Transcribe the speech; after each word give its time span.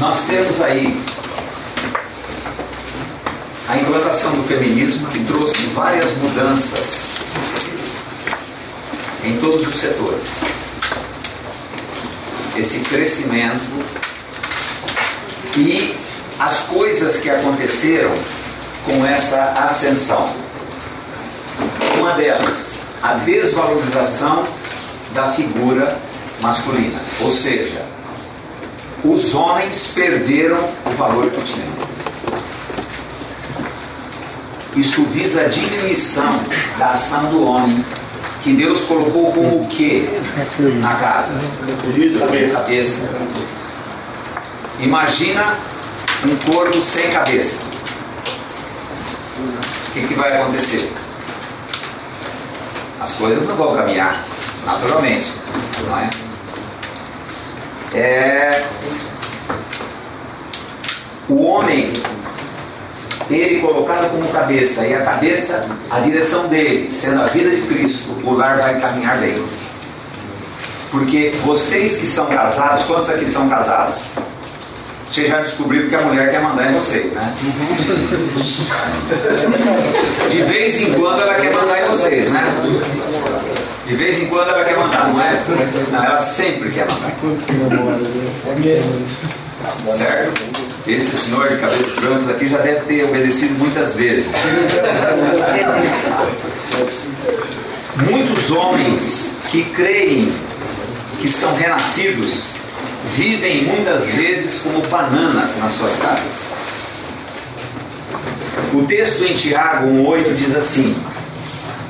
nós 0.00 0.24
temos 0.24 0.60
aí 0.60 1.00
a 3.68 3.76
implantação 3.76 4.32
do 4.32 4.42
feminismo 4.44 5.06
que 5.08 5.24
trouxe 5.24 5.56
várias 5.68 6.10
mudanças 6.18 7.14
em 9.22 9.38
todos 9.38 9.66
os 9.66 9.80
setores. 9.80 10.40
Esse 12.56 12.80
crescimento 12.80 13.84
e 15.56 15.94
as 16.38 16.60
coisas 16.60 17.18
que 17.18 17.30
aconteceram 17.30 18.12
com 18.84 19.04
essa 19.04 19.42
ascensão. 19.66 20.28
Uma 21.98 22.14
delas, 22.14 22.78
a 23.02 23.14
desvalorização 23.14 24.46
da 25.14 25.32
figura 25.32 25.98
masculina, 26.40 27.00
ou 27.20 27.30
seja, 27.30 27.83
os 29.04 29.34
homens 29.34 29.92
perderam 29.94 30.66
o 30.86 30.90
valor 30.96 31.30
que 31.30 31.42
tinham. 31.42 31.94
Isso 34.74 35.04
visa 35.04 35.42
a 35.42 35.48
diminuição 35.48 36.40
da 36.78 36.92
ação 36.92 37.28
do 37.28 37.44
homem, 37.44 37.84
que 38.42 38.52
Deus 38.54 38.80
colocou 38.82 39.32
como 39.32 39.62
o 39.62 39.68
que 39.68 40.08
na 40.80 40.94
casa? 40.96 41.34
Cabeça. 42.52 43.08
Imagina 44.80 45.56
um 46.24 46.52
corpo 46.52 46.80
sem 46.80 47.10
cabeça. 47.10 47.60
O 49.88 49.92
que, 49.92 50.08
que 50.08 50.14
vai 50.14 50.40
acontecer? 50.40 50.92
As 53.00 53.12
coisas 53.12 53.46
não 53.46 53.54
vão 53.54 53.76
caminhar 53.76 54.24
naturalmente, 54.64 55.30
não 55.86 55.98
é? 55.98 56.23
É 57.94 58.64
o 61.28 61.42
homem 61.42 61.92
ele 63.30 63.60
colocado 63.60 64.10
como 64.10 64.28
cabeça 64.28 64.86
e 64.86 64.94
a 64.94 65.02
cabeça 65.02 65.66
a 65.90 66.00
direção 66.00 66.48
dele 66.48 66.90
sendo 66.90 67.22
a 67.22 67.26
vida 67.26 67.50
de 67.50 67.62
Cristo 67.62 68.14
o 68.22 68.34
lar 68.34 68.58
vai 68.58 68.80
caminhar 68.80 69.18
bem 69.18 69.44
porque 70.90 71.32
vocês 71.42 71.96
que 71.96 72.06
são 72.06 72.26
casados 72.26 72.84
quantos 72.84 73.10
aqui 73.10 73.24
são 73.24 73.48
casados 73.48 74.04
vocês 75.14 75.28
já 75.28 75.40
descobriram 75.40 75.88
que 75.88 75.94
a 75.94 76.00
mulher 76.00 76.32
quer 76.32 76.42
mandar 76.42 76.70
em 76.70 76.72
vocês, 76.72 77.12
né? 77.12 77.32
De 80.28 80.42
vez 80.42 80.80
em 80.80 80.94
quando 80.94 81.20
ela 81.20 81.34
quer 81.34 81.54
mandar 81.54 81.84
em 81.84 81.88
vocês, 81.88 82.32
né? 82.32 82.52
De 83.94 83.98
vez 83.98 84.20
em 84.20 84.26
quando 84.26 84.48
ela 84.48 84.64
quer 84.64 84.76
mandar, 84.76 85.06
não 85.06 85.22
é? 85.22 85.40
Não, 85.92 86.04
ela 86.04 86.18
sempre 86.18 86.68
quer 86.68 86.84
mandar. 86.90 87.12
Certo? 89.86 90.42
Esse 90.84 91.16
senhor 91.16 91.48
de 91.48 91.58
cabelos 91.58 91.94
brancos 91.94 92.28
aqui 92.28 92.48
já 92.48 92.58
deve 92.58 92.80
ter 92.86 93.04
obedecido 93.04 93.54
muitas 93.54 93.94
vezes. 93.94 94.32
Muitos 98.10 98.50
homens 98.50 99.36
que 99.48 99.62
creem 99.66 100.34
que 101.20 101.28
são 101.28 101.54
renascidos 101.54 102.54
vivem 103.14 103.62
muitas 103.62 104.08
vezes 104.08 104.58
como 104.58 104.80
bananas 104.88 105.56
nas 105.60 105.70
suas 105.70 105.94
casas. 105.94 106.50
O 108.72 108.82
texto 108.86 109.22
em 109.22 109.34
Tiago 109.34 109.86
1,8 109.86 110.34
diz 110.34 110.56
assim: 110.56 110.96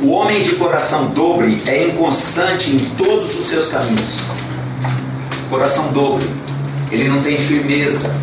O 0.05 0.11
homem 0.11 0.43
de 0.43 0.57
coração 0.57 1.07
dobre 1.07 1.57
é 1.67 1.89
inconstante 1.89 2.71
em 2.71 2.79
todos 2.95 3.39
os 3.39 3.49
seus 3.49 3.69
caminhos. 3.69 4.21
Coração 5.49 5.95
dobre, 5.95 6.29
ele 6.93 7.09
não 7.09 7.23
tem 7.23 7.39
firmeza. 7.39 8.15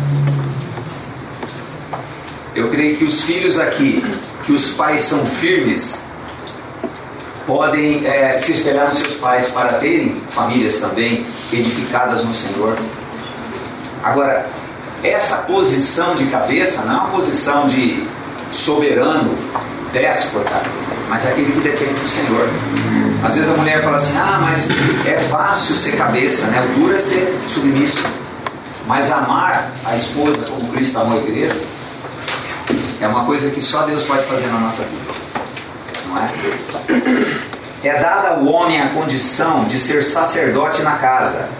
Eu 2.54 2.70
creio 2.70 2.96
que 2.96 3.04
os 3.04 3.22
filhos 3.22 3.58
aqui, 3.58 4.00
que 4.44 4.52
os 4.52 4.70
pais 4.70 5.00
são 5.00 5.26
firmes, 5.26 6.06
podem 7.48 8.06
é, 8.06 8.38
se 8.38 8.52
espelhar 8.52 8.84
nos 8.84 8.98
seus 8.98 9.14
pais 9.14 9.50
para 9.50 9.72
terem 9.72 10.22
famílias 10.30 10.78
também 10.78 11.26
edificadas 11.52 12.24
no 12.24 12.32
Senhor. 12.32 12.78
Agora, 14.04 14.46
essa 15.02 15.38
posição 15.38 16.14
de 16.14 16.26
cabeça 16.26 16.82
não 16.82 16.92
é 16.92 17.00
uma 17.00 17.10
posição 17.10 17.66
de 17.66 18.06
soberano, 18.52 19.34
déspota, 19.92 20.62
mas 21.12 21.26
é 21.26 21.28
aquele 21.28 21.52
que 21.52 21.60
depende 21.60 22.00
do 22.00 22.08
Senhor. 22.08 22.48
Às 23.22 23.34
vezes 23.34 23.50
a 23.50 23.54
mulher 23.54 23.84
fala 23.84 23.98
assim: 23.98 24.16
ah, 24.16 24.40
mas 24.40 24.66
é 25.04 25.20
fácil 25.20 25.76
ser 25.76 25.92
cabeça, 25.92 26.46
né? 26.46 26.64
o 26.64 26.80
duro 26.80 26.94
é 26.94 26.98
ser 26.98 27.38
submisso. 27.48 28.02
Mas 28.86 29.12
amar 29.12 29.70
a 29.84 29.94
esposa 29.94 30.38
como 30.48 30.72
Cristo 30.72 30.98
amou 30.98 31.18
a 31.18 31.22
igreja 31.22 31.54
é 32.98 33.06
uma 33.06 33.26
coisa 33.26 33.50
que 33.50 33.60
só 33.60 33.82
Deus 33.82 34.04
pode 34.04 34.24
fazer 34.24 34.46
na 34.46 34.58
nossa 34.58 34.84
vida 34.84 35.12
não 36.06 36.18
é? 36.18 36.30
É 37.84 38.00
dada 38.00 38.28
ao 38.28 38.46
homem 38.46 38.80
a 38.80 38.88
condição 38.88 39.64
de 39.64 39.78
ser 39.78 40.02
sacerdote 40.02 40.80
na 40.80 40.92
casa, 40.92 41.50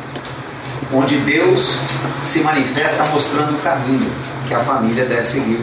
onde 0.90 1.18
Deus 1.18 1.78
se 2.22 2.40
manifesta 2.40 3.04
mostrando 3.04 3.56
o 3.56 3.58
caminho 3.58 4.10
que 4.48 4.54
a 4.54 4.60
família 4.60 5.04
deve 5.04 5.26
seguir. 5.26 5.60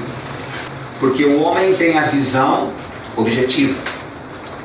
Porque 1.00 1.25
o 1.25 1.41
homem 1.41 1.73
tem 1.73 1.97
a 1.97 2.03
visão 2.03 2.71
objetiva. 3.15 3.77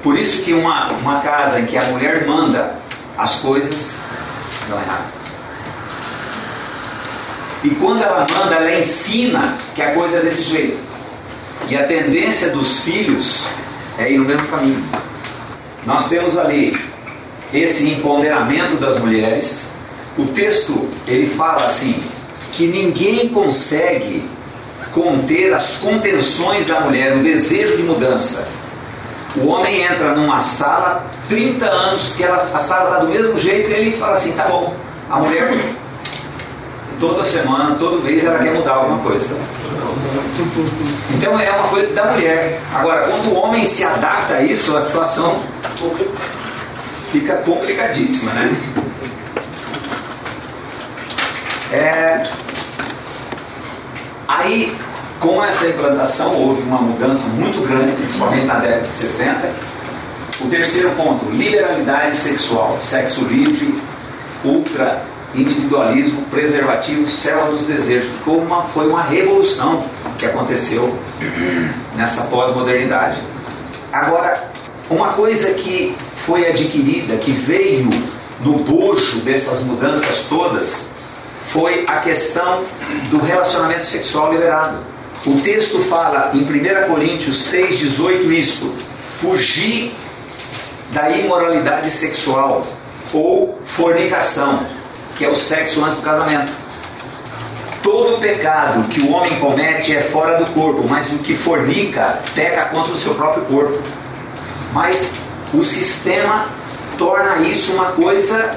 Por 0.02 0.18
isso 0.18 0.42
que 0.42 0.52
uma, 0.52 0.92
uma 0.92 1.20
casa 1.20 1.60
em 1.60 1.66
que 1.66 1.76
a 1.76 1.84
mulher 1.84 2.26
manda 2.26 2.74
as 3.16 3.36
coisas 3.36 3.98
dão 4.68 4.78
errado. 4.78 5.12
E 7.62 7.70
quando 7.76 8.02
ela 8.02 8.26
manda, 8.30 8.56
ela 8.56 8.78
ensina 8.78 9.56
que 9.74 9.80
a 9.80 9.94
coisa 9.94 10.18
é 10.18 10.20
desse 10.20 10.44
jeito. 10.44 10.78
E 11.68 11.76
a 11.76 11.84
tendência 11.84 12.50
dos 12.50 12.80
filhos 12.80 13.46
é 13.98 14.12
ir 14.12 14.18
no 14.18 14.24
mesmo 14.26 14.46
caminho. 14.48 14.84
Nós 15.86 16.08
temos 16.08 16.36
ali 16.36 16.78
esse 17.52 17.88
empoderamento 17.88 18.76
das 18.76 18.98
mulheres. 18.98 19.70
O 20.18 20.26
texto 20.26 20.90
ele 21.06 21.30
fala 21.30 21.64
assim 21.64 22.02
que 22.52 22.66
ninguém 22.66 23.28
consegue 23.30 24.22
conter 24.94 25.52
as 25.52 25.78
contenções 25.78 26.66
da 26.66 26.80
mulher, 26.80 27.16
o 27.16 27.22
desejo 27.22 27.76
de 27.76 27.82
mudança. 27.82 28.46
O 29.36 29.48
homem 29.48 29.82
entra 29.82 30.14
numa 30.14 30.38
sala, 30.38 31.04
30 31.28 31.66
anos 31.66 32.14
que 32.16 32.22
ela, 32.22 32.44
a 32.54 32.58
sala 32.58 32.90
está 32.90 32.98
do 33.00 33.08
mesmo 33.08 33.36
jeito, 33.36 33.68
e 33.68 33.74
ele 33.74 33.96
fala 33.96 34.12
assim, 34.12 34.32
tá 34.32 34.44
bom, 34.44 34.74
a 35.10 35.18
mulher 35.18 35.50
toda 37.00 37.24
semana, 37.24 37.74
toda 37.74 37.98
vez 37.98 38.22
ela 38.22 38.38
quer 38.38 38.54
mudar 38.54 38.74
alguma 38.74 38.98
coisa. 39.00 39.36
Então 41.12 41.38
é 41.38 41.50
uma 41.50 41.68
coisa 41.68 41.92
da 41.92 42.12
mulher. 42.12 42.60
Agora, 42.72 43.08
quando 43.08 43.32
o 43.32 43.34
homem 43.34 43.64
se 43.64 43.82
adapta 43.82 44.34
a 44.34 44.42
isso, 44.42 44.76
a 44.76 44.80
situação 44.80 45.40
fica 47.10 47.34
complicadíssima, 47.38 48.32
né? 48.32 48.56
É... 51.72 52.22
Aí, 54.38 54.76
com 55.20 55.42
essa 55.44 55.68
implantação, 55.68 56.34
houve 56.34 56.62
uma 56.62 56.78
mudança 56.82 57.28
muito 57.28 57.64
grande, 57.66 57.92
principalmente 57.92 58.46
na 58.46 58.58
década 58.58 58.88
de 58.88 58.92
60. 58.92 59.52
O 60.40 60.48
terceiro 60.48 60.90
ponto, 60.90 61.30
liberalidade 61.30 62.16
sexual, 62.16 62.80
sexo 62.80 63.24
livre, 63.24 63.80
ultra 64.44 65.02
individualismo, 65.36 66.22
preservativo, 66.22 67.08
célula 67.08 67.52
dos 67.52 67.66
desejos. 67.66 68.10
Ficou 68.10 68.38
uma, 68.38 68.64
foi 68.68 68.88
uma 68.88 69.02
revolução 69.02 69.84
que 70.18 70.26
aconteceu 70.26 70.98
nessa 71.96 72.24
pós-modernidade. 72.24 73.22
Agora, 73.92 74.48
uma 74.90 75.12
coisa 75.12 75.54
que 75.54 75.96
foi 76.26 76.48
adquirida, 76.48 77.16
que 77.16 77.30
veio 77.30 77.88
no 78.40 78.54
bojo 78.58 79.20
dessas 79.24 79.62
mudanças 79.62 80.26
todas, 80.28 80.90
foi 81.54 81.84
a 81.86 81.98
questão 81.98 82.64
do 83.10 83.18
relacionamento 83.20 83.86
sexual 83.86 84.32
liberado. 84.32 84.78
O 85.24 85.40
texto 85.40 85.78
fala 85.84 86.32
em 86.34 86.42
1 86.42 86.88
Coríntios 86.88 87.48
6,18 87.52 88.28
isto: 88.32 88.74
fugir 89.20 89.94
da 90.90 91.10
imoralidade 91.10 91.92
sexual 91.92 92.60
ou 93.12 93.56
fornicação 93.66 94.66
que 95.16 95.24
é 95.24 95.28
o 95.28 95.36
sexo 95.36 95.84
antes 95.84 95.94
do 95.94 96.02
casamento. 96.02 96.52
Todo 97.84 98.20
pecado 98.20 98.88
que 98.88 99.00
o 99.00 99.12
homem 99.12 99.38
comete 99.38 99.94
é 99.94 100.00
fora 100.00 100.38
do 100.38 100.46
corpo, 100.52 100.84
mas 100.88 101.12
o 101.12 101.18
que 101.18 101.36
fornica 101.36 102.18
peca 102.34 102.64
contra 102.64 102.92
o 102.92 102.96
seu 102.96 103.14
próprio 103.14 103.44
corpo. 103.44 103.80
Mas 104.72 105.14
o 105.52 105.62
sistema 105.62 106.48
torna 106.98 107.46
isso 107.46 107.74
uma 107.74 107.92
coisa 107.92 108.56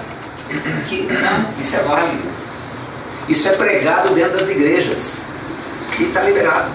que 0.90 1.04
não, 1.04 1.60
isso 1.60 1.76
é 1.76 1.80
válido. 1.84 2.37
Isso 3.28 3.48
é 3.50 3.52
pregado 3.54 4.14
dentro 4.14 4.38
das 4.38 4.50
igrejas 4.50 5.22
e 6.00 6.04
está 6.04 6.22
liberado. 6.24 6.72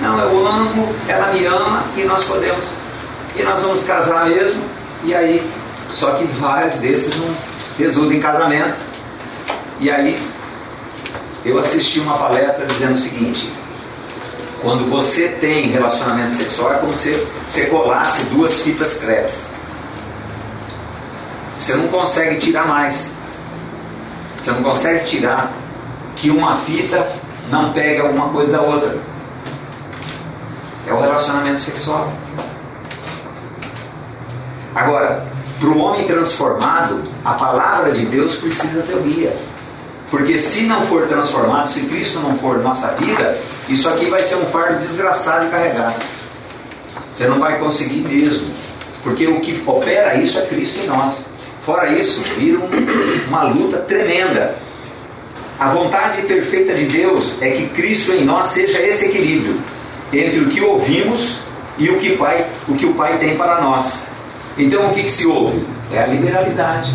Não, 0.00 0.18
eu 0.18 0.46
amo, 0.46 0.94
ela 1.06 1.32
me 1.32 1.44
ama 1.44 1.84
e 1.96 2.04
nós 2.04 2.24
podemos. 2.24 2.72
E 3.36 3.42
nós 3.42 3.62
vamos 3.62 3.82
casar 3.84 4.28
mesmo. 4.28 4.64
E 5.04 5.14
aí, 5.14 5.48
só 5.90 6.12
que 6.14 6.24
vários 6.24 6.78
desses 6.78 7.16
não 7.16 7.28
resulta 7.78 8.14
em 8.14 8.20
casamento. 8.20 8.78
E 9.78 9.90
aí 9.90 10.18
eu 11.44 11.58
assisti 11.58 12.00
uma 12.00 12.18
palestra 12.18 12.66
dizendo 12.66 12.94
o 12.94 12.98
seguinte: 12.98 13.52
quando 14.62 14.88
você 14.90 15.28
tem 15.28 15.68
relacionamento 15.68 16.32
sexual, 16.32 16.74
é 16.74 16.78
como 16.78 16.92
se 16.92 17.26
você 17.46 17.66
colasse 17.66 18.24
duas 18.24 18.60
fitas 18.60 18.94
crepes. 18.94 19.50
Você 21.58 21.74
não 21.74 21.88
consegue 21.88 22.36
tirar 22.36 22.66
mais. 22.66 23.14
Você 24.40 24.50
não 24.52 24.62
consegue 24.62 25.04
tirar 25.04 25.52
que 26.16 26.30
uma 26.30 26.56
fita 26.56 27.12
não 27.50 27.72
pegue 27.72 28.00
alguma 28.00 28.28
coisa 28.30 28.52
da 28.56 28.62
outra. 28.62 28.96
É 30.86 30.92
o 30.92 31.00
relacionamento 31.00 31.60
sexual. 31.60 32.12
Agora, 34.74 35.26
para 35.58 35.68
o 35.68 35.78
homem 35.78 36.04
transformado, 36.04 37.02
a 37.24 37.34
palavra 37.34 37.92
de 37.92 38.06
Deus 38.06 38.36
precisa 38.36 38.82
ser 38.82 38.94
o 38.94 39.02
guia. 39.02 39.36
Porque 40.10 40.38
se 40.38 40.62
não 40.62 40.82
for 40.82 41.06
transformado, 41.06 41.68
se 41.68 41.86
Cristo 41.86 42.18
não 42.20 42.36
for 42.38 42.58
nossa 42.58 42.88
vida, 42.94 43.38
isso 43.68 43.88
aqui 43.88 44.06
vai 44.06 44.22
ser 44.22 44.36
um 44.36 44.46
fardo 44.46 44.78
desgraçado 44.78 45.44
de 45.44 45.50
carregar. 45.50 45.94
Você 47.12 47.28
não 47.28 47.38
vai 47.38 47.58
conseguir 47.58 48.00
mesmo. 48.00 48.52
Porque 49.02 49.26
o 49.26 49.40
que 49.40 49.62
opera 49.66 50.14
isso 50.16 50.38
é 50.38 50.42
Cristo 50.42 50.80
em 50.80 50.86
nós. 50.86 51.29
Fora 51.70 51.88
isso, 51.92 52.20
vira 52.36 52.58
um, 52.58 53.28
uma 53.28 53.44
luta 53.44 53.76
tremenda. 53.78 54.56
A 55.56 55.68
vontade 55.68 56.22
perfeita 56.22 56.74
de 56.74 56.86
Deus 56.86 57.40
é 57.40 57.48
que 57.50 57.68
Cristo 57.68 58.10
em 58.10 58.24
nós 58.24 58.46
seja 58.46 58.80
esse 58.80 59.06
equilíbrio 59.06 59.56
entre 60.12 60.40
o 60.40 60.48
que 60.48 60.60
ouvimos 60.60 61.38
e 61.78 61.88
o 61.88 61.96
que, 61.96 62.16
pai, 62.16 62.44
o, 62.66 62.74
que 62.74 62.86
o 62.86 62.94
Pai 62.94 63.18
tem 63.18 63.36
para 63.36 63.60
nós. 63.60 64.08
Então 64.58 64.88
o 64.88 64.94
que, 64.94 65.04
que 65.04 65.10
se 65.12 65.28
ouve? 65.28 65.64
É 65.92 66.02
a 66.02 66.06
liberalidade. 66.08 66.92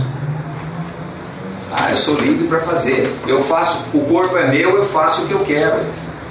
Ah, 1.71 1.91
eu 1.91 1.97
sou 1.97 2.17
livre 2.17 2.45
para 2.45 2.59
fazer. 2.59 3.15
Eu 3.25 3.41
faço, 3.43 3.85
o 3.93 4.01
corpo 4.01 4.35
é 4.35 4.49
meu, 4.49 4.75
eu 4.75 4.83
faço 4.83 5.21
o 5.21 5.27
que 5.27 5.33
eu 5.33 5.45
quero. 5.45 5.85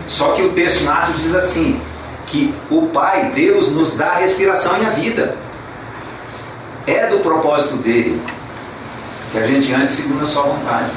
Só 0.07 0.33
que 0.33 0.43
o 0.43 0.51
texto 0.51 0.85
nato 0.85 1.13
diz 1.13 1.35
assim: 1.35 1.81
que 2.27 2.55
o 2.71 2.89
Pai, 2.89 3.33
Deus, 3.35 3.71
nos 3.71 3.97
dá 3.97 4.09
a 4.09 4.17
respiração 4.17 4.83
e 4.83 4.85
a 4.85 4.91
vida. 4.91 5.35
É 6.87 7.07
do 7.07 7.19
propósito 7.21 7.77
dele 7.77 8.21
que 9.33 9.39
a 9.39 9.47
gente 9.47 9.73
ande 9.75 9.91
segundo 9.91 10.23
a 10.23 10.27
sua 10.27 10.43
vontade. 10.43 10.93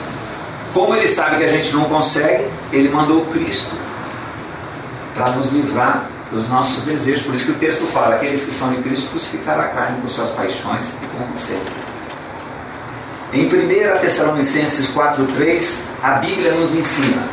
Como 0.73 0.95
ele 0.95 1.07
sabe 1.07 1.37
que 1.37 1.43
a 1.43 1.51
gente 1.51 1.73
não 1.73 1.85
consegue, 1.85 2.45
ele 2.71 2.89
mandou 2.89 3.25
Cristo 3.27 3.75
para 5.15 5.31
nos 5.31 5.49
livrar 5.49 6.09
dos 6.31 6.47
nossos 6.47 6.83
desejos. 6.83 7.23
Por 7.23 7.33
isso 7.33 7.45
que 7.45 7.51
o 7.51 7.55
texto 7.55 7.85
fala: 7.87 8.15
aqueles 8.15 8.43
que 8.43 8.51
são 8.51 8.69
de 8.69 8.81
Cristo 8.83 9.09
crucificaram 9.11 9.63
a 9.63 9.67
carne 9.67 10.01
com 10.01 10.07
suas 10.07 10.29
paixões 10.29 10.93
e 11.01 11.05
concupiscências. 11.17 11.87
Em 13.33 13.45
1 13.45 13.99
Tessalonicenses 13.99 14.93
4,3, 14.93 15.79
a 16.01 16.11
Bíblia 16.13 16.53
nos 16.53 16.75
ensina. 16.75 17.27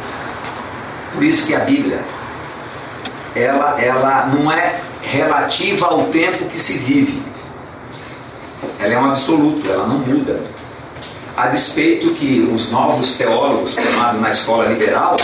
Por 1.12 1.23
isso 1.23 1.47
que 1.47 1.55
a 1.55 1.61
Bíblia, 1.61 2.01
ela, 3.37 3.81
ela 3.81 4.27
não 4.27 4.51
é 4.51 4.81
relativa 5.03 5.87
ao 5.87 6.06
tempo 6.06 6.47
que 6.47 6.59
se 6.59 6.79
vive. 6.79 7.23
Ela 8.84 8.92
é 8.92 8.98
um 8.98 9.06
absoluto, 9.06 9.66
ela 9.66 9.86
não 9.86 9.98
muda. 10.00 10.42
A 11.34 11.46
despeito 11.46 12.12
que 12.12 12.46
os 12.54 12.70
novos 12.70 13.16
teólogos 13.16 13.72
formados 13.72 14.20
na 14.20 14.28
escola 14.28 14.66
liberal, 14.66 15.16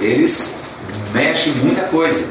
eles 0.00 0.56
mexem 1.12 1.52
muita 1.56 1.82
coisa. 1.82 2.26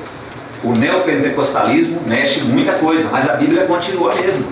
O 0.64 0.72
neopentecostalismo 0.72 2.02
mexe 2.08 2.42
muita 2.42 2.74
coisa, 2.74 3.10
mas 3.12 3.30
a 3.30 3.34
Bíblia 3.34 3.66
continua 3.66 4.14
a 4.14 4.16
mesma. 4.16 4.48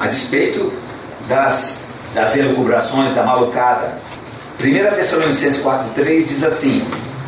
A 0.00 0.06
despeito 0.06 0.72
das, 1.28 1.84
das 2.14 2.34
elucubrações, 2.34 3.14
da 3.14 3.22
malucada. 3.22 3.98
1 4.58 4.96
Tessalonicenses 4.96 5.62
4,3 5.62 6.26
diz 6.26 6.42
assim: 6.42 6.82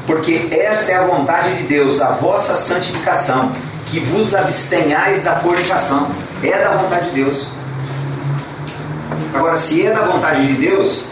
Porque 0.06 0.48
esta 0.50 0.92
é 0.92 0.94
a 0.94 1.06
vontade 1.06 1.58
de 1.58 1.64
Deus, 1.64 2.00
a 2.00 2.12
vossa 2.12 2.54
santificação, 2.54 3.52
que 3.84 4.00
vos 4.00 4.34
abstenhais 4.34 5.22
da 5.22 5.36
fornicação. 5.36 6.10
É 6.42 6.58
da 6.62 6.70
vontade 6.72 7.10
de 7.10 7.22
Deus. 7.22 7.52
Agora, 9.32 9.56
se 9.56 9.86
é 9.86 9.92
da 9.92 10.02
vontade 10.02 10.46
de 10.46 10.54
Deus, 10.54 11.06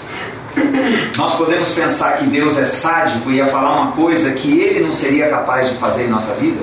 nós 1.16 1.34
podemos 1.36 1.72
pensar 1.72 2.18
que 2.18 2.26
Deus 2.26 2.58
é 2.58 2.64
sádico 2.64 3.30
e 3.30 3.36
ia 3.36 3.46
falar 3.46 3.80
uma 3.80 3.92
coisa 3.92 4.32
que 4.32 4.60
ele 4.60 4.80
não 4.80 4.92
seria 4.92 5.28
capaz 5.28 5.70
de 5.70 5.76
fazer 5.76 6.04
em 6.04 6.08
nossa 6.08 6.34
vida? 6.34 6.62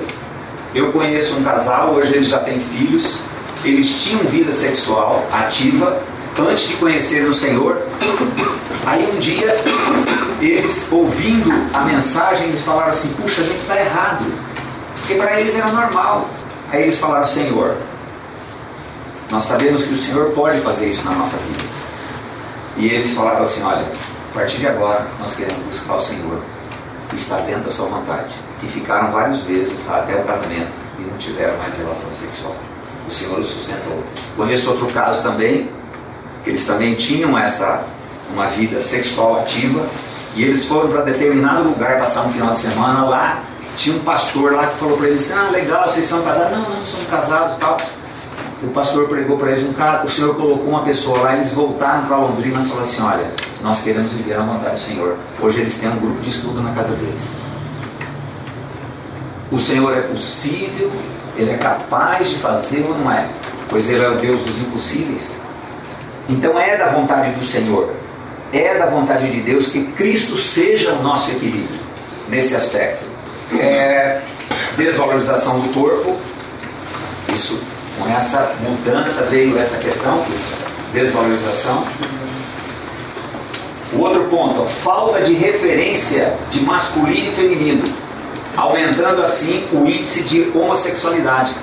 Eu 0.74 0.92
conheço 0.92 1.36
um 1.36 1.42
casal, 1.42 1.94
hoje 1.94 2.14
eles 2.14 2.28
já 2.28 2.38
têm 2.40 2.60
filhos, 2.60 3.22
eles 3.64 4.02
tinham 4.02 4.22
vida 4.24 4.52
sexual 4.52 5.26
ativa 5.32 6.02
antes 6.38 6.68
de 6.68 6.74
conhecer 6.74 7.24
o 7.24 7.32
Senhor. 7.32 7.82
Aí 8.86 9.10
um 9.14 9.18
dia, 9.18 9.56
eles 10.40 10.86
ouvindo 10.90 11.50
a 11.74 11.80
mensagem, 11.80 12.48
eles 12.48 12.62
falaram 12.62 12.90
assim: 12.90 13.14
puxa, 13.14 13.40
a 13.40 13.44
gente 13.44 13.58
está 13.60 13.80
errado. 13.80 14.26
Porque 15.00 15.14
para 15.14 15.40
eles 15.40 15.54
era 15.56 15.68
normal. 15.68 16.28
Aí 16.70 16.82
eles 16.82 16.98
falaram: 16.98 17.24
Senhor, 17.24 17.76
nós 19.30 19.42
sabemos 19.44 19.84
que 19.84 19.92
o 19.92 19.96
Senhor 19.96 20.30
pode 20.30 20.60
fazer 20.60 20.88
isso 20.88 21.04
na 21.04 21.12
nossa 21.12 21.36
vida. 21.36 21.64
E 22.76 22.86
eles 22.88 23.12
falaram 23.12 23.42
assim: 23.42 23.62
olha, 23.62 23.84
a 24.30 24.34
partir 24.34 24.58
de 24.58 24.66
agora 24.66 25.06
nós 25.18 25.34
queremos 25.34 25.64
buscar 25.64 25.96
o 25.96 26.00
Senhor, 26.00 26.40
que 27.10 27.16
está 27.16 27.38
dentro 27.40 27.64
da 27.64 27.70
sua 27.70 27.86
vontade. 27.86 28.34
E 28.62 28.66
ficaram 28.66 29.12
várias 29.12 29.40
vezes 29.40 29.78
até 29.88 30.16
o 30.16 30.24
casamento 30.24 30.72
e 30.98 31.02
não 31.02 31.16
tiveram 31.18 31.56
mais 31.58 31.76
relação 31.76 32.12
sexual. 32.12 32.56
O 33.06 33.10
Senhor 33.10 33.38
os 33.38 33.48
sustentou. 33.48 34.02
Conheço 34.36 34.70
outro 34.70 34.86
caso 34.88 35.22
também, 35.22 35.70
que 36.42 36.50
eles 36.50 36.64
também 36.66 36.94
tinham 36.94 37.38
essa 37.38 37.84
uma 38.32 38.46
vida 38.48 38.80
sexual 38.80 39.40
ativa 39.40 39.86
e 40.34 40.42
eles 40.42 40.66
foram 40.66 40.90
para 40.90 41.02
determinado 41.02 41.68
lugar 41.68 41.98
passar 41.98 42.26
um 42.26 42.32
final 42.32 42.50
de 42.52 42.58
semana 42.58 43.04
lá. 43.04 43.42
Tinha 43.76 43.96
um 43.96 44.00
pastor 44.00 44.52
lá 44.52 44.66
que 44.66 44.76
falou 44.76 44.96
para 44.96 45.08
eles: 45.08 45.30
Ah, 45.30 45.50
legal, 45.50 45.88
vocês 45.88 46.06
são 46.06 46.22
casados? 46.22 46.58
Não, 46.58 46.68
não 46.68 46.84
somos 46.84 47.06
casados 47.06 47.56
tal. 47.56 47.78
O 48.62 48.68
pastor 48.68 49.08
pregou 49.08 49.38
para 49.38 49.52
eles: 49.52 49.68
um 49.68 49.72
cara, 49.72 50.04
O 50.04 50.10
Senhor 50.10 50.34
colocou 50.34 50.68
uma 50.68 50.82
pessoa 50.82 51.20
lá. 51.20 51.34
Eles 51.34 51.52
voltaram 51.52 52.06
para 52.06 52.16
Londrina 52.16 52.62
e 52.62 52.64
falaram 52.64 52.80
assim: 52.80 53.02
Olha, 53.02 53.30
nós 53.62 53.82
queremos 53.82 54.12
viver 54.12 54.34
a 54.34 54.42
vontade 54.42 54.74
do 54.74 54.80
Senhor. 54.80 55.16
Hoje 55.40 55.60
eles 55.60 55.78
têm 55.78 55.88
um 55.88 55.96
grupo 55.96 56.20
de 56.20 56.30
estudo 56.30 56.60
na 56.60 56.72
casa 56.72 56.94
deles. 56.94 57.28
O 59.50 59.58
Senhor 59.58 59.96
é 59.96 60.02
possível, 60.02 60.90
Ele 61.36 61.52
é 61.52 61.56
capaz 61.56 62.28
de 62.28 62.36
fazer 62.36 62.84
ou 62.86 62.98
não 62.98 63.10
é? 63.10 63.28
Pois 63.70 63.88
Ele 63.88 64.04
é 64.04 64.10
o 64.10 64.16
Deus 64.16 64.42
dos 64.42 64.58
impossíveis. 64.58 65.40
Então 66.28 66.58
é 66.58 66.76
da 66.76 66.88
vontade 66.88 67.34
do 67.34 67.42
Senhor, 67.42 67.94
é 68.52 68.78
da 68.78 68.86
vontade 68.86 69.30
de 69.30 69.40
Deus 69.40 69.68
que 69.68 69.84
Cristo 69.92 70.36
seja 70.36 70.92
o 70.92 71.02
nosso 71.02 71.30
equilíbrio 71.30 71.80
nesse 72.28 72.54
aspecto. 72.54 73.06
É, 73.58 74.20
desvalorização 74.76 75.60
do 75.60 75.72
corpo, 75.72 76.18
isso 77.32 77.58
com 77.98 78.08
essa 78.08 78.54
mudança 78.60 79.24
veio 79.24 79.58
essa 79.58 79.78
questão, 79.78 80.22
desvalorização. 80.92 81.84
O 83.92 84.00
outro 84.00 84.24
ponto, 84.24 84.66
falta 84.66 85.22
de 85.22 85.34
referência 85.34 86.34
de 86.50 86.60
masculino 86.60 87.28
e 87.28 87.32
feminino, 87.32 87.84
aumentando 88.56 89.22
assim 89.22 89.66
o 89.72 89.88
índice 89.88 90.22
de 90.22 90.50
homossexualidade. 90.54 91.54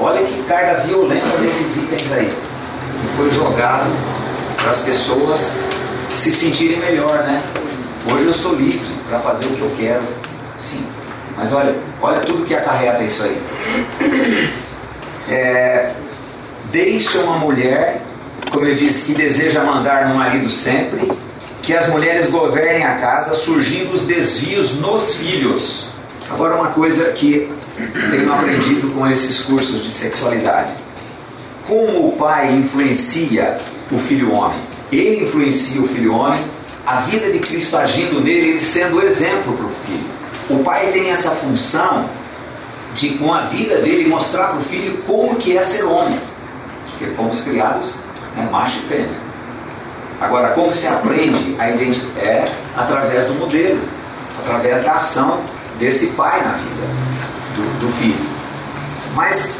Olha 0.00 0.24
que 0.26 0.42
carga 0.42 0.82
violenta 0.82 1.38
desses 1.38 1.76
itens 1.76 2.12
aí 2.12 2.30
que 3.00 3.16
foi 3.16 3.30
jogado 3.30 3.90
para 4.56 4.70
as 4.70 4.78
pessoas 4.78 5.52
se 6.14 6.32
sentirem 6.32 6.78
melhor, 6.78 7.22
né? 7.24 7.42
Hoje 8.10 8.24
eu 8.24 8.34
sou 8.34 8.54
livre 8.54 8.88
para 9.08 9.20
fazer 9.20 9.46
o 9.46 9.50
que 9.50 9.60
eu 9.60 9.72
quero, 9.78 10.02
sim. 10.56 10.84
Mas 11.36 11.52
olha, 11.52 11.74
olha 12.00 12.20
tudo 12.20 12.44
que 12.44 12.54
acarreta 12.54 13.02
isso 13.02 13.22
aí. 13.22 13.42
É, 15.28 15.92
deixa 16.70 17.20
uma 17.20 17.38
mulher, 17.38 18.00
como 18.50 18.66
eu 18.66 18.74
disse, 18.74 19.06
que 19.06 19.12
deseja 19.12 19.64
mandar 19.64 20.08
no 20.08 20.14
marido 20.16 20.48
sempre, 20.48 21.10
que 21.62 21.74
as 21.74 21.88
mulheres 21.88 22.28
governem 22.28 22.84
a 22.84 22.94
casa, 22.96 23.34
surgindo 23.34 23.92
os 23.92 24.04
desvios 24.04 24.76
nos 24.76 25.16
filhos. 25.16 25.90
Agora, 26.30 26.54
uma 26.54 26.68
coisa 26.68 27.10
que 27.12 27.50
tenho 28.10 28.32
aprendido 28.32 28.90
com 28.92 29.06
esses 29.08 29.40
cursos 29.40 29.82
de 29.82 29.90
sexualidade 29.90 30.86
como 31.66 32.08
o 32.08 32.12
pai 32.12 32.54
influencia 32.54 33.58
o 33.90 33.98
filho 33.98 34.32
homem. 34.32 34.60
Ele 34.90 35.24
influencia 35.24 35.80
o 35.80 35.88
filho 35.88 36.14
homem, 36.14 36.42
a 36.86 37.00
vida 37.00 37.30
de 37.30 37.40
Cristo 37.40 37.76
agindo 37.76 38.20
nele, 38.20 38.50
ele 38.50 38.60
sendo 38.60 39.02
exemplo 39.02 39.52
para 39.52 39.66
o 39.66 39.70
filho. 39.84 40.06
O 40.48 40.62
pai 40.62 40.92
tem 40.92 41.10
essa 41.10 41.30
função 41.30 42.08
de, 42.96 43.10
com 43.18 43.32
a 43.32 43.42
vida 43.42 43.76
dele, 43.76 44.08
mostrar 44.08 44.48
para 44.48 44.58
o 44.58 44.64
filho 44.64 44.98
como 45.06 45.36
que 45.36 45.56
é 45.56 45.62
ser 45.62 45.84
homem. 45.84 46.20
Porque 46.90 47.14
fomos 47.14 47.42
criados 47.42 48.00
né, 48.34 48.48
macho 48.50 48.78
e 48.78 48.88
fêmea. 48.88 49.26
Agora, 50.20 50.48
como 50.50 50.72
se 50.72 50.86
aprende 50.86 51.54
a 51.58 51.70
identificar? 51.70 52.20
É 52.20 52.52
através 52.74 53.26
do 53.26 53.34
modelo, 53.34 53.80
através 54.42 54.82
da 54.82 54.92
ação 54.92 55.40
desse 55.78 56.08
pai 56.08 56.42
na 56.42 56.52
vida 56.52 56.86
do, 57.54 57.80
do 57.80 57.92
filho. 57.92 58.24
Mas 59.14 59.54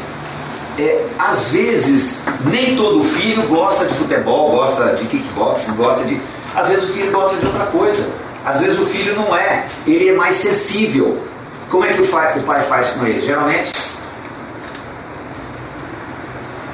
é, 0.79 1.05
às 1.17 1.51
vezes 1.51 2.23
nem 2.45 2.75
todo 2.75 3.03
filho 3.03 3.43
gosta 3.47 3.85
de 3.85 3.93
futebol, 3.95 4.51
gosta 4.51 4.95
de 4.95 5.05
kickboxing, 5.05 5.75
gosta 5.75 6.03
de. 6.05 6.19
Às 6.55 6.69
vezes 6.69 6.89
o 6.89 6.93
filho 6.93 7.11
gosta 7.11 7.37
de 7.37 7.45
outra 7.45 7.67
coisa. 7.67 8.07
Às 8.43 8.61
vezes 8.61 8.79
o 8.79 8.85
filho 8.85 9.15
não 9.15 9.35
é. 9.35 9.67
Ele 9.85 10.09
é 10.09 10.13
mais 10.13 10.35
sensível. 10.35 11.21
Como 11.69 11.83
é 11.83 11.93
que 11.93 12.01
o 12.01 12.07
pai, 12.07 12.61
faz 12.63 12.91
com 12.91 13.05
ele? 13.05 13.21
Geralmente, 13.21 13.71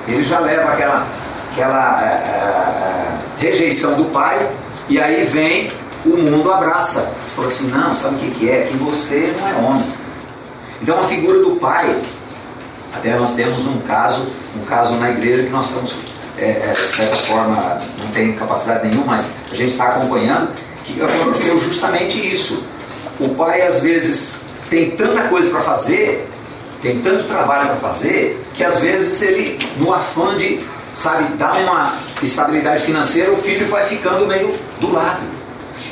ele 0.08 0.24
já 0.24 0.40
leva 0.40 0.72
aquela, 0.72 1.08
aquela 1.52 2.04
é, 2.04 2.14
é, 2.14 3.16
rejeição 3.40 3.96
do 3.96 4.06
pai, 4.06 4.50
e 4.88 5.00
aí 5.00 5.24
vem 5.24 5.72
o 6.06 6.18
mundo 6.18 6.52
abraça. 6.52 7.12
Fala 7.36 7.48
assim: 7.48 7.68
não, 7.70 7.94
sabe 7.94 8.16
o 8.16 8.20
que, 8.20 8.32
que 8.32 8.50
é? 8.50 8.68
Que 8.68 8.78
você 8.78 9.34
não 9.40 9.48
é 9.48 9.54
homem. 9.54 9.86
Então 10.82 11.00
a 11.00 11.04
figura 11.08 11.40
do 11.40 11.56
pai, 11.56 12.00
até 12.94 13.16
nós 13.16 13.34
temos 13.34 13.66
um 13.66 13.80
caso, 13.80 14.28
um 14.56 14.66
caso 14.66 14.94
na 14.96 15.10
igreja 15.10 15.44
que 15.44 15.50
nós 15.50 15.68
estamos, 15.68 15.96
é, 16.38 16.74
de 16.74 16.80
certa 16.80 17.16
forma, 17.16 17.80
não 17.98 18.08
tem 18.12 18.34
capacidade 18.34 18.88
nenhuma, 18.88 19.14
mas 19.14 19.32
a 19.52 19.56
gente 19.56 19.72
está 19.72 19.96
acompanhando, 19.96 20.52
que 20.84 21.02
aconteceu 21.02 21.60
justamente 21.62 22.20
isso. 22.20 22.64
O 23.20 23.30
pai 23.30 23.62
às 23.62 23.80
vezes 23.82 24.43
tem 24.74 24.89
tanta 24.89 25.27
coisa 25.27 25.51
para 25.51 25.62
fazer, 25.62 26.27
tem 26.82 27.00
tanto 27.01 27.25
trabalho 27.25 27.68
para 27.68 27.75
fazer, 27.75 28.44
que 28.56 28.63
às 28.63 28.80
vezes 28.80 29.22
ele, 29.22 29.60
no 29.77 29.94
afã 29.94 30.36
de, 30.36 30.62
sabe, 30.96 31.25
dar 31.36 31.62
uma 31.62 31.94
estabilidade 32.24 32.84
financeira, 32.84 33.32
o 33.32 33.38
filho 33.38 33.68
vai 33.68 33.86
ficando 33.86 34.25
meio 34.25 34.51
do 34.82 34.92
lado. 34.92 35.22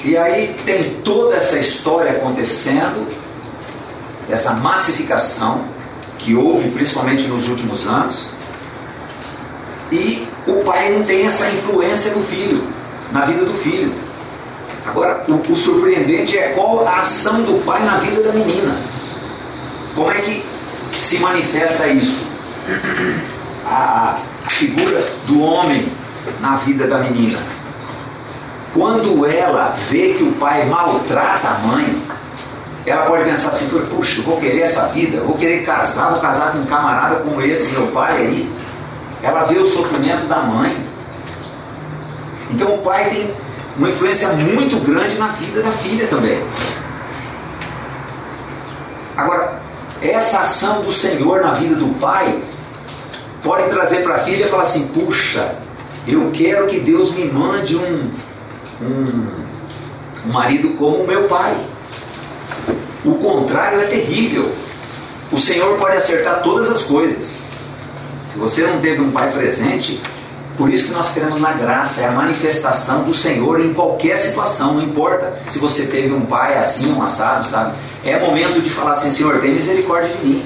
E 0.03 0.17
aí 0.17 0.55
tem 0.65 0.95
toda 1.03 1.35
essa 1.35 1.59
história 1.59 2.13
acontecendo, 2.13 3.07
essa 4.27 4.53
massificação 4.53 5.63
que 6.17 6.33
houve 6.33 6.69
principalmente 6.71 7.27
nos 7.27 7.47
últimos 7.47 7.85
anos, 7.85 8.31
e 9.91 10.27
o 10.47 10.63
pai 10.63 10.89
não 10.89 11.03
tem 11.03 11.27
essa 11.27 11.47
influência 11.51 12.13
no 12.13 12.23
filho, 12.23 12.67
na 13.11 13.25
vida 13.25 13.45
do 13.45 13.53
filho. 13.53 13.93
Agora, 14.85 15.23
o, 15.27 15.51
o 15.51 15.55
surpreendente 15.55 16.37
é 16.37 16.49
qual 16.49 16.85
a 16.87 16.99
ação 16.99 17.43
do 17.43 17.63
pai 17.65 17.83
na 17.83 17.97
vida 17.97 18.23
da 18.23 18.31
menina. 18.31 18.75
Como 19.95 20.09
é 20.11 20.21
que 20.21 20.45
se 20.99 21.19
manifesta 21.19 21.87
isso? 21.87 22.27
A, 23.65 24.17
a 24.45 24.49
figura 24.49 25.03
do 25.27 25.41
homem 25.41 25.91
na 26.39 26.55
vida 26.57 26.87
da 26.87 26.99
menina. 26.99 27.39
Quando 28.73 29.25
ela 29.25 29.75
vê 29.89 30.13
que 30.13 30.23
o 30.23 30.31
pai 30.33 30.65
maltrata 30.65 31.49
a 31.49 31.59
mãe, 31.59 32.01
ela 32.85 33.05
pode 33.05 33.25
pensar 33.25 33.49
assim, 33.49 33.67
puxa, 33.67 34.21
vou 34.23 34.39
querer 34.39 34.61
essa 34.61 34.87
vida, 34.87 35.21
vou 35.21 35.37
querer 35.37 35.63
casar, 35.63 36.11
vou 36.11 36.19
casar 36.19 36.53
com 36.53 36.59
um 36.59 36.65
camarada 36.65 37.17
como 37.17 37.41
esse 37.41 37.69
meu 37.69 37.87
pai 37.87 38.17
aí. 38.17 38.51
Ela 39.21 39.43
vê 39.43 39.59
o 39.59 39.67
sofrimento 39.67 40.25
da 40.25 40.37
mãe. 40.37 40.83
Então 42.49 42.75
o 42.75 42.77
pai 42.79 43.09
tem 43.09 43.31
uma 43.77 43.89
influência 43.89 44.29
muito 44.29 44.77
grande 44.79 45.17
na 45.17 45.29
vida 45.29 45.61
da 45.61 45.71
filha 45.71 46.07
também. 46.07 46.43
Agora, 49.15 49.61
essa 50.01 50.39
ação 50.39 50.81
do 50.81 50.91
Senhor 50.91 51.41
na 51.41 51.53
vida 51.53 51.75
do 51.75 51.87
pai 51.99 52.41
pode 53.43 53.69
trazer 53.69 54.03
para 54.03 54.15
a 54.15 54.19
filha 54.19 54.45
e 54.45 54.49
falar 54.49 54.63
assim: 54.63 54.87
puxa, 54.87 55.55
eu 56.07 56.31
quero 56.31 56.67
que 56.67 56.79
Deus 56.79 57.11
me 57.11 57.25
mande 57.25 57.75
um, 57.75 58.11
um, 58.81 59.27
um 60.25 60.31
marido 60.31 60.69
como 60.77 61.03
o 61.03 61.07
meu 61.07 61.23
pai. 61.23 61.55
O 63.05 63.15
contrário 63.15 63.79
é 63.81 63.85
terrível. 63.85 64.51
O 65.31 65.39
Senhor 65.39 65.77
pode 65.77 65.97
acertar 65.97 66.41
todas 66.43 66.69
as 66.69 66.83
coisas. 66.83 67.41
Se 68.31 68.37
você 68.37 68.63
não 68.63 68.79
teve 68.79 69.01
um 69.01 69.11
pai 69.11 69.31
presente, 69.31 70.01
por 70.61 70.69
isso 70.71 70.89
que 70.89 70.93
nós 70.93 71.11
queremos 71.11 71.41
na 71.41 71.53
graça, 71.53 72.01
é 72.01 72.07
a 72.07 72.11
manifestação 72.11 73.01
do 73.01 73.15
Senhor 73.15 73.59
em 73.59 73.73
qualquer 73.73 74.15
situação, 74.15 74.75
não 74.75 74.83
importa 74.83 75.33
se 75.49 75.57
você 75.57 75.87
teve 75.87 76.13
um 76.13 76.21
pai 76.21 76.55
assim, 76.55 76.93
um 76.93 77.01
assado, 77.01 77.43
sabe? 77.47 77.73
É 78.05 78.19
momento 78.19 78.61
de 78.61 78.69
falar 78.69 78.91
assim, 78.91 79.09
Senhor, 79.09 79.39
tem 79.39 79.55
misericórdia 79.55 80.09
de 80.09 80.23
mim. 80.23 80.45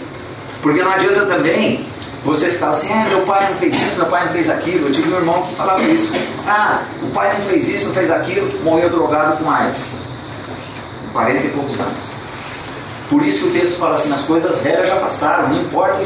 Porque 0.61 0.81
não 0.81 0.89
adianta 0.89 1.25
também 1.25 1.85
você 2.23 2.47
ficar 2.47 2.69
assim, 2.69 2.93
é, 2.93 3.09
meu 3.09 3.25
pai 3.25 3.49
não 3.49 3.57
fez 3.57 3.75
isso, 3.81 3.97
meu 3.97 4.05
pai 4.05 4.25
não 4.27 4.31
fez 4.31 4.49
aquilo. 4.49 4.87
Eu 4.87 4.93
tive 4.93 5.13
um 5.13 5.17
irmão 5.17 5.43
que 5.47 5.55
falava 5.55 5.83
isso. 5.83 6.13
Ah, 6.47 6.83
o 7.03 7.07
pai 7.07 7.33
não 7.33 7.41
fez 7.41 7.67
isso, 7.67 7.87
não 7.87 7.93
fez 7.93 8.09
aquilo, 8.09 8.63
morreu 8.63 8.89
drogado 8.89 9.43
com 9.43 9.51
AIDS. 9.51 9.89
Com 11.07 11.11
40 11.11 11.45
e 11.45 11.49
poucos 11.49 11.77
anos. 11.77 12.11
Por 13.09 13.21
isso 13.21 13.47
o 13.47 13.51
texto 13.51 13.77
fala 13.77 13.95
assim, 13.95 14.13
as 14.13 14.23
coisas 14.23 14.61
velhas 14.61 14.87
já 14.87 14.95
passaram, 14.95 15.49
não 15.49 15.61
importa 15.61 16.01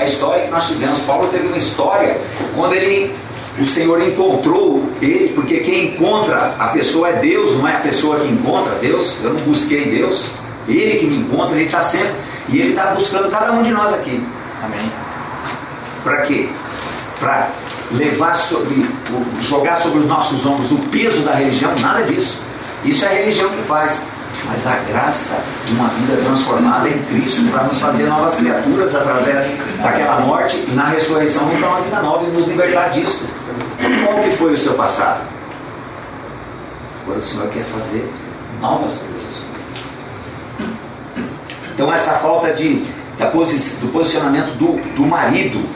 a 0.00 0.04
história 0.04 0.46
que 0.46 0.50
nós 0.50 0.66
tivemos. 0.66 0.98
Paulo 1.02 1.28
teve 1.28 1.46
uma 1.46 1.56
história 1.56 2.20
quando 2.56 2.74
ele 2.74 3.14
o 3.58 3.64
Senhor 3.64 4.00
encontrou 4.00 4.88
ele, 5.00 5.32
porque 5.34 5.58
quem 5.58 5.94
encontra 5.94 6.54
a 6.58 6.68
pessoa 6.68 7.08
é 7.08 7.12
Deus, 7.14 7.56
não 7.58 7.68
é 7.68 7.76
a 7.76 7.80
pessoa 7.80 8.18
que 8.18 8.28
encontra 8.28 8.74
Deus. 8.76 9.18
Eu 9.22 9.34
não 9.34 9.40
busquei 9.42 9.90
Deus, 9.90 10.30
ele 10.66 10.98
que 10.98 11.06
me 11.06 11.16
encontra, 11.16 11.56
ele 11.56 11.66
está 11.66 11.80
sempre, 11.80 12.12
e 12.48 12.58
ele 12.58 12.70
está 12.70 12.86
buscando 12.94 13.30
cada 13.30 13.52
um 13.52 13.62
de 13.62 13.70
nós 13.70 13.92
aqui. 13.92 14.22
Amém. 14.62 14.90
Para 16.02 16.22
quê? 16.22 16.48
Para 17.20 17.50
levar 17.92 18.34
sobre, 18.34 18.88
jogar 19.42 19.76
sobre 19.76 20.00
os 20.00 20.06
nossos 20.06 20.46
ombros 20.46 20.72
o 20.72 20.78
peso 20.88 21.20
da 21.22 21.32
religião, 21.32 21.74
nada 21.80 22.02
disso. 22.04 22.42
Isso 22.84 23.04
é 23.04 23.08
a 23.08 23.12
religião 23.12 23.50
que 23.50 23.62
faz. 23.62 24.02
Mas 24.44 24.66
a 24.66 24.74
graça 24.76 25.38
de 25.66 25.72
uma 25.74 25.88
vida 25.88 26.16
transformada 26.16 26.88
em 26.88 26.98
Cristo 27.04 27.48
para 27.52 27.64
nos 27.64 27.78
fazer 27.78 28.04
novas 28.04 28.34
criaturas 28.34 28.94
através 28.94 29.48
daquela 29.80 30.20
morte 30.20 30.64
e 30.66 30.72
na 30.72 30.88
ressurreição 30.88 31.46
nos 31.46 31.60
dar 31.60 31.68
uma 31.68 31.80
vida 31.82 32.02
nova 32.02 32.24
e 32.26 32.30
nos 32.30 32.48
libertar 32.48 32.88
disso. 32.88 33.24
Qual 34.04 34.22
que 34.22 34.30
foi 34.36 34.52
o 34.52 34.56
seu 34.56 34.74
passado? 34.74 35.26
Agora 37.02 37.18
o 37.18 37.22
Senhor 37.22 37.48
quer 37.48 37.64
fazer 37.64 38.10
novas 38.60 38.98
coisas. 38.98 39.42
Então 41.74 41.92
essa 41.92 42.12
falta 42.12 42.52
de, 42.52 42.84
posi 43.32 43.76
do 43.76 43.88
posicionamento 43.88 44.52
do, 44.56 44.76
do 44.94 45.02
marido, 45.02 45.66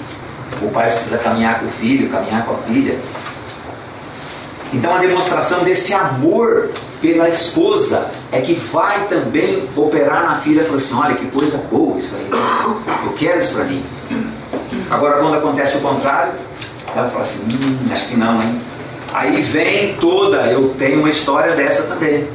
o 0.62 0.71
pai 0.71 0.88
precisa 0.90 1.18
caminhar 1.18 1.61
com 1.61 1.66
o 1.66 1.71
filho, 1.71 2.09
caminhar 2.11 2.45
com 2.45 2.52
a 2.52 2.59
filha. 2.59 2.99
Então 4.73 4.95
a 4.95 4.99
demonstração 4.99 5.64
desse 5.64 5.95
amor 5.95 6.71
pela 7.00 7.28
esposa 7.28 8.11
é 8.33 8.40
que 8.40 8.54
vai 8.54 9.06
também 9.06 9.68
operar 9.76 10.25
na 10.25 10.37
filha 10.38 10.64
falar 10.64 10.78
assim, 10.78 10.95
olha 10.95 11.14
que 11.16 11.26
coisa 11.26 11.59
boa 11.71 11.99
isso 11.99 12.14
aí. 12.16 12.28
Eu 13.04 13.12
quero 13.12 13.38
isso 13.38 13.54
para 13.54 13.64
mim. 13.64 13.85
Agora 14.90 15.18
quando 15.18 15.35
acontece 15.35 15.76
o 15.76 15.80
contrário, 15.80 16.33
ela 16.96 17.10
fala 17.10 17.22
assim, 17.22 17.44
hum, 17.44 17.92
acho 17.92 18.08
que 18.08 18.16
não, 18.16 18.42
hein? 18.42 18.60
Aí 19.12 19.42
vem 19.42 19.96
toda, 19.96 20.46
eu 20.46 20.74
tenho 20.78 21.00
uma 21.00 21.08
história 21.08 21.54
dessa 21.54 21.84
também. 21.84 22.28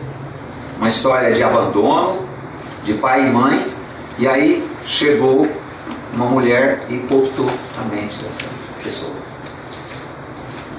Uma 0.78 0.88
história 0.88 1.34
de 1.34 1.44
abandono, 1.44 2.28
de 2.84 2.94
pai 2.94 3.28
e 3.28 3.30
mãe, 3.32 3.66
e 4.20 4.28
aí 4.28 4.68
chegou 4.86 5.48
uma 6.14 6.26
mulher 6.26 6.84
e 6.90 6.98
cooptou 7.00 7.50
a 7.80 7.96
mente 7.96 8.18
dessa 8.18 8.46
pessoa. 8.84 9.14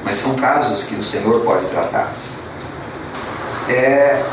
Mas 0.04 0.16
são 0.16 0.34
casos 0.34 0.84
que 0.84 0.94
o 0.94 1.02
Senhor 1.02 1.40
pode 1.40 1.66
tratar. 1.66 2.12
É, 3.68 4.24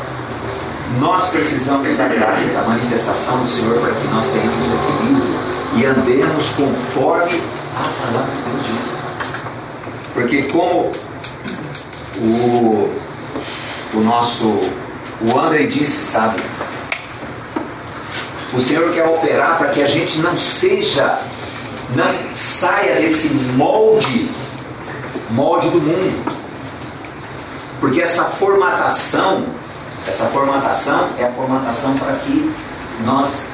nós 0.98 1.28
precisamos 1.28 1.96
da 1.96 2.08
graça, 2.08 2.52
da 2.52 2.62
manifestação 2.62 3.38
do 3.38 3.48
Senhor 3.48 3.78
para 3.80 3.94
que 3.94 4.08
nós 4.08 4.28
tenhamos 4.30 4.56
equilíbrio 4.56 5.40
e 5.76 5.86
andemos 5.86 6.50
conforme 6.50 7.40
a 7.76 7.88
palavra 8.02 8.32
de 8.34 8.50
Deus 8.50 8.66
diz. 8.66 8.99
Porque 10.20 10.42
como 10.42 10.90
o, 12.18 12.90
o 13.94 14.00
nosso 14.00 14.44
o 15.22 15.38
André 15.38 15.64
disse, 15.64 16.04
sabe? 16.04 16.42
O 18.52 18.60
Senhor 18.60 18.92
quer 18.92 19.06
operar 19.06 19.56
para 19.56 19.68
que 19.68 19.82
a 19.82 19.86
gente 19.86 20.18
não 20.18 20.36
seja, 20.36 21.20
não 21.94 22.34
saia 22.34 22.96
desse 22.96 23.32
molde, 23.54 24.28
molde 25.30 25.70
do 25.70 25.80
mundo. 25.80 26.36
Porque 27.80 28.02
essa 28.02 28.24
formatação, 28.24 29.46
essa 30.06 30.26
formatação 30.26 31.08
é 31.18 31.24
a 31.24 31.32
formatação 31.32 31.94
para 31.96 32.12
que 32.16 32.52
nós 33.06 33.48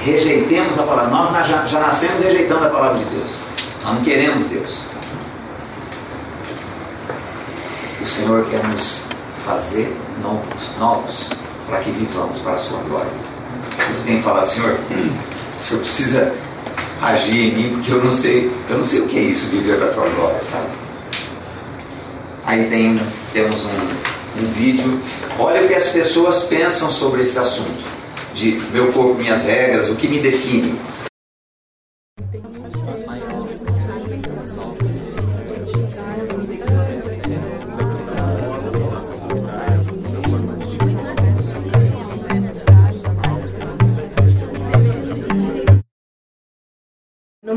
rejeitemos 0.00 0.80
a 0.80 0.82
palavra. 0.82 1.10
Nós 1.10 1.46
já, 1.46 1.64
já 1.66 1.78
nascemos 1.78 2.24
rejeitando 2.24 2.64
a 2.64 2.70
palavra 2.70 2.98
de 2.98 3.04
Deus. 3.04 3.36
Nós 3.84 3.94
não 3.94 4.02
queremos 4.02 4.46
Deus. 4.46 4.92
O 8.02 8.06
Senhor 8.06 8.44
quer 8.50 8.64
nos 8.64 9.04
fazer 9.46 9.96
novos, 10.20 10.70
novos 10.76 11.30
para 11.66 11.78
que 11.80 11.90
vivamos 11.92 12.40
para 12.40 12.54
a 12.54 12.58
sua 12.58 12.80
glória. 12.80 13.10
Eu 13.78 14.04
tenho 14.04 14.20
falado, 14.20 14.46
Senhor, 14.46 14.76
o 14.80 15.62
Senhor 15.62 15.80
precisa 15.80 16.34
agir 17.00 17.38
em 17.38 17.54
mim, 17.54 17.70
porque 17.74 17.92
eu 17.92 18.02
não 18.02 18.10
sei, 18.10 18.50
eu 18.68 18.76
não 18.76 18.82
sei 18.82 19.00
o 19.00 19.06
que 19.06 19.18
é 19.18 19.22
isso, 19.22 19.50
viver 19.50 19.78
para 19.78 19.90
a 19.90 19.92
tua 19.92 20.08
glória, 20.08 20.42
sabe? 20.42 20.66
Aí 22.44 22.68
tem, 22.68 23.00
temos 23.32 23.64
um, 23.64 24.40
um 24.40 24.52
vídeo. 24.52 25.00
Olha 25.38 25.64
o 25.64 25.68
que 25.68 25.74
as 25.74 25.88
pessoas 25.88 26.42
pensam 26.42 26.90
sobre 26.90 27.22
esse 27.22 27.38
assunto. 27.38 27.82
De 28.34 28.60
meu 28.72 28.92
corpo, 28.92 29.14
minhas 29.14 29.44
regras, 29.44 29.88
o 29.88 29.94
que 29.94 30.08
me 30.08 30.18
define. 30.18 30.76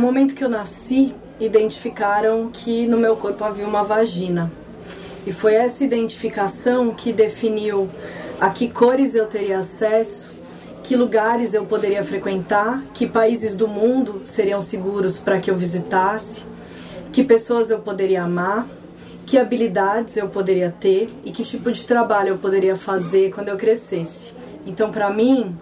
Momento 0.05 0.35
que 0.35 0.43
eu 0.43 0.49
nasci, 0.49 1.15
identificaram 1.39 2.49
que 2.53 2.85
no 2.85 2.95
meu 2.95 3.15
corpo 3.15 3.43
havia 3.43 3.67
uma 3.67 3.83
vagina. 3.83 4.51
E 5.25 5.31
foi 5.31 5.55
essa 5.55 5.83
identificação 5.83 6.93
que 6.93 7.11
definiu 7.11 7.89
a 8.39 8.51
que 8.51 8.69
cores 8.71 9.15
eu 9.15 9.25
teria 9.25 9.59
acesso, 9.59 10.35
que 10.83 10.95
lugares 10.95 11.55
eu 11.55 11.65
poderia 11.65 12.03
frequentar, 12.03 12.83
que 12.93 13.07
países 13.07 13.55
do 13.55 13.67
mundo 13.67 14.21
seriam 14.23 14.61
seguros 14.61 15.17
para 15.17 15.39
que 15.39 15.49
eu 15.49 15.55
visitasse, 15.55 16.43
que 17.11 17.23
pessoas 17.23 17.71
eu 17.71 17.79
poderia 17.79 18.23
amar, 18.23 18.67
que 19.25 19.39
habilidades 19.39 20.15
eu 20.17 20.29
poderia 20.29 20.69
ter 20.79 21.09
e 21.25 21.31
que 21.31 21.43
tipo 21.43 21.71
de 21.71 21.83
trabalho 21.83 22.29
eu 22.29 22.37
poderia 22.37 22.75
fazer 22.75 23.31
quando 23.33 23.49
eu 23.49 23.57
crescesse. 23.57 24.35
Então, 24.67 24.91
para 24.91 25.09
mim, 25.09 25.57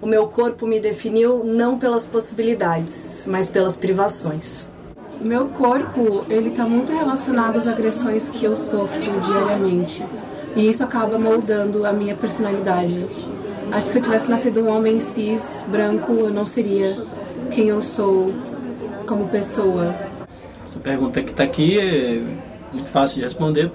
o 0.00 0.06
meu 0.06 0.26
corpo 0.28 0.66
me 0.66 0.80
definiu 0.80 1.42
não 1.44 1.78
pelas 1.78 2.06
possibilidades, 2.06 3.24
mas 3.26 3.50
pelas 3.50 3.76
privações. 3.76 4.70
Meu 5.20 5.48
corpo, 5.48 6.24
ele 6.30 6.50
está 6.50 6.64
muito 6.64 6.92
relacionado 6.92 7.58
às 7.58 7.66
agressões 7.66 8.28
que 8.28 8.44
eu 8.44 8.54
sofro 8.54 9.20
diariamente. 9.20 10.04
E 10.54 10.70
isso 10.70 10.84
acaba 10.84 11.18
moldando 11.18 11.84
a 11.84 11.92
minha 11.92 12.14
personalidade. 12.14 13.04
Acho 13.72 13.86
que 13.86 13.92
se 13.92 13.98
eu 13.98 14.02
tivesse 14.02 14.30
nascido 14.30 14.60
um 14.60 14.68
homem 14.68 15.00
cis, 15.00 15.64
branco, 15.68 16.12
eu 16.12 16.30
não 16.30 16.46
seria 16.46 16.96
quem 17.50 17.68
eu 17.68 17.82
sou 17.82 18.32
como 19.06 19.28
pessoa. 19.28 19.94
Essa 20.64 20.78
pergunta 20.78 21.20
que 21.20 21.32
está 21.32 21.42
aqui 21.42 21.78
é 21.78 22.22
muito 22.72 22.88
fácil 22.88 23.16
de 23.16 23.22
responder. 23.22 23.70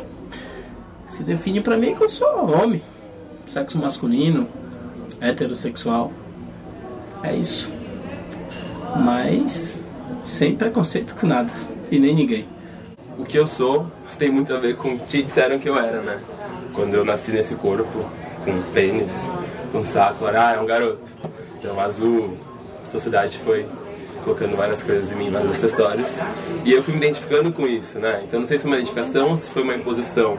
Se 1.09 1.23
define 1.23 1.59
para 1.59 1.77
mim 1.77 1.93
que 1.93 2.03
eu 2.03 2.09
sou 2.09 2.49
homem, 2.49 2.81
sexo 3.45 3.77
masculino, 3.77 4.47
heterossexual. 5.23 6.11
É 7.23 7.35
isso. 7.35 7.71
Mas 8.97 9.77
sem 10.25 10.55
preconceito 10.55 11.15
com 11.15 11.25
nada 11.25 11.51
e 11.89 11.99
nem 11.99 12.13
ninguém. 12.13 12.45
O 13.17 13.23
que 13.23 13.37
eu 13.37 13.47
sou 13.47 13.87
tem 14.17 14.29
muito 14.29 14.53
a 14.53 14.59
ver 14.59 14.75
com 14.75 14.89
o 14.89 14.99
que 14.99 15.23
disseram 15.23 15.57
que 15.59 15.67
eu 15.67 15.77
era, 15.77 16.01
né? 16.01 16.19
Quando 16.73 16.93
eu 16.93 17.03
nasci 17.03 17.31
nesse 17.31 17.55
corpo, 17.55 18.05
com 18.43 18.61
pênis, 18.73 19.29
com 19.71 19.83
saco, 19.83 20.25
ah, 20.27 20.53
é 20.55 20.59
um 20.59 20.65
garoto. 20.65 21.11
Então, 21.57 21.79
azul, 21.79 22.37
a 22.81 22.85
sociedade 22.85 23.39
foi 23.39 23.65
colocando 24.23 24.55
várias 24.55 24.83
coisas 24.83 25.11
em 25.11 25.15
mim, 25.15 25.29
vários 25.29 25.51
acessórios. 25.51 26.17
E 26.63 26.71
eu 26.71 26.83
fui 26.83 26.93
me 26.93 26.99
identificando 26.99 27.51
com 27.51 27.67
isso, 27.67 27.99
né? 27.99 28.23
Então, 28.27 28.39
não 28.39 28.47
sei 28.47 28.57
se 28.57 28.63
foi 28.63 28.71
uma 28.71 28.77
identificação 28.77 29.31
ou 29.31 29.37
se 29.37 29.49
foi 29.49 29.63
uma 29.63 29.75
imposição 29.75 30.37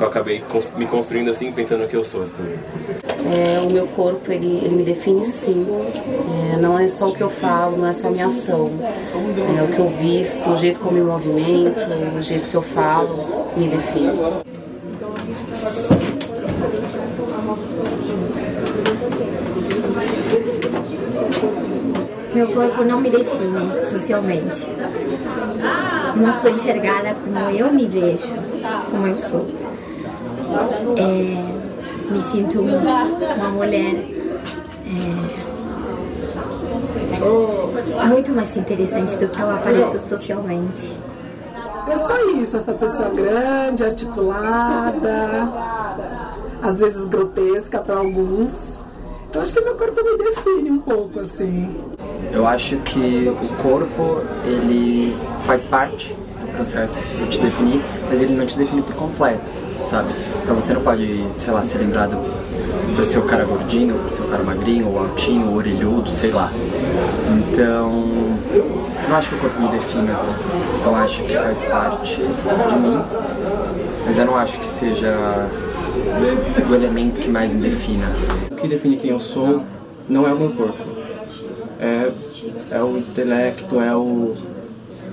que 0.00 0.04
eu 0.04 0.08
acabei 0.08 0.42
me 0.78 0.86
construindo 0.86 1.30
assim, 1.30 1.52
pensando 1.52 1.86
que 1.86 1.94
eu 1.94 2.02
sou 2.02 2.22
assim. 2.22 2.44
É, 3.30 3.60
o 3.60 3.68
meu 3.68 3.86
corpo, 3.88 4.32
ele, 4.32 4.60
ele 4.64 4.76
me 4.76 4.82
define 4.82 5.26
sim. 5.26 5.66
É, 6.54 6.56
não 6.56 6.78
é 6.78 6.88
só 6.88 7.08
o 7.08 7.12
que 7.12 7.20
eu 7.20 7.28
falo, 7.28 7.76
não 7.76 7.86
é 7.86 7.92
só 7.92 8.08
a 8.08 8.10
minha 8.10 8.26
ação. 8.26 8.70
É 9.58 9.62
o 9.62 9.68
que 9.68 9.78
eu 9.78 9.90
visto, 9.90 10.48
o 10.48 10.56
jeito 10.56 10.80
como 10.80 10.96
eu 10.96 11.04
me 11.04 11.10
movimento, 11.10 11.86
o 12.18 12.22
jeito 12.22 12.48
que 12.48 12.54
eu 12.54 12.62
falo, 12.62 13.46
me 13.58 13.68
define. 13.68 14.18
Meu 22.34 22.46
corpo 22.48 22.84
não 22.84 23.02
me 23.02 23.10
define 23.10 23.82
socialmente. 23.82 24.66
Não 26.16 26.32
sou 26.32 26.50
enxergada 26.50 27.14
como 27.14 27.50
eu 27.50 27.70
me 27.70 27.86
vejo, 27.86 28.34
como 28.90 29.06
eu 29.06 29.14
sou. 29.14 29.69
É, 30.96 32.12
me 32.12 32.20
sinto 32.20 32.60
uma 32.60 33.50
mulher 33.50 33.94
é, 34.86 35.50
muito 38.06 38.32
mais 38.32 38.56
interessante 38.56 39.16
do 39.16 39.28
que 39.28 39.40
eu 39.40 39.50
apareço 39.50 40.00
socialmente. 40.00 40.92
É 41.88 41.96
só 41.96 42.30
isso, 42.30 42.56
essa 42.56 42.72
pessoa 42.72 43.10
grande, 43.10 43.84
articulada, 43.84 45.48
às 46.62 46.78
vezes 46.78 47.06
grotesca 47.06 47.78
para 47.78 47.96
alguns. 47.96 48.80
Então 49.28 49.42
acho 49.42 49.54
que 49.54 49.60
meu 49.60 49.76
corpo 49.76 50.02
me 50.04 50.18
define 50.18 50.70
um 50.70 50.78
pouco 50.78 51.20
assim. 51.20 51.74
Eu 52.32 52.46
acho 52.46 52.76
que 52.78 53.28
o 53.28 53.62
corpo 53.62 54.22
ele 54.44 55.16
faz 55.46 55.64
parte 55.64 56.14
do 56.40 56.52
processo 56.54 57.00
de 57.00 57.28
te 57.28 57.40
definir, 57.40 57.82
mas 58.08 58.20
ele 58.20 58.34
não 58.34 58.46
te 58.46 58.56
define 58.56 58.82
por 58.82 58.94
completo 58.94 59.60
sabe? 59.90 60.14
Então 60.42 60.54
você 60.54 60.72
não 60.72 60.80
pode, 60.82 61.26
sei 61.34 61.52
lá, 61.52 61.62
ser 61.62 61.78
lembrado 61.78 62.16
por 62.94 63.04
seu 63.04 63.22
cara 63.22 63.44
gordinho, 63.44 63.94
por 63.96 64.12
seu 64.12 64.26
cara 64.26 64.42
magrinho, 64.42 64.88
ou 64.88 64.98
altinho, 64.98 65.48
ou 65.48 65.56
orelhudo, 65.56 66.10
sei 66.10 66.30
lá. 66.30 66.52
Então, 67.38 68.04
eu 68.54 69.08
não 69.08 69.16
acho 69.16 69.28
que 69.28 69.34
o 69.34 69.38
corpo 69.38 69.60
me 69.60 69.68
defina. 69.68 70.16
Eu 70.84 70.94
acho 70.94 71.22
que 71.24 71.34
faz 71.34 71.62
parte 71.62 72.16
de 72.16 72.78
mim, 72.78 73.00
mas 74.06 74.18
eu 74.18 74.26
não 74.26 74.36
acho 74.36 74.60
que 74.60 74.70
seja 74.70 75.48
o 76.68 76.74
elemento 76.74 77.20
que 77.20 77.30
mais 77.30 77.54
me 77.54 77.62
defina. 77.62 78.06
O 78.50 78.54
que 78.54 78.68
define 78.68 78.96
quem 78.96 79.10
eu 79.10 79.20
sou 79.20 79.62
não 80.08 80.26
é 80.26 80.32
o 80.32 80.38
meu 80.38 80.50
corpo. 80.50 80.90
É, 81.78 82.12
é 82.70 82.82
o 82.82 82.98
intelecto, 82.98 83.80
é 83.80 83.94
o 83.96 84.34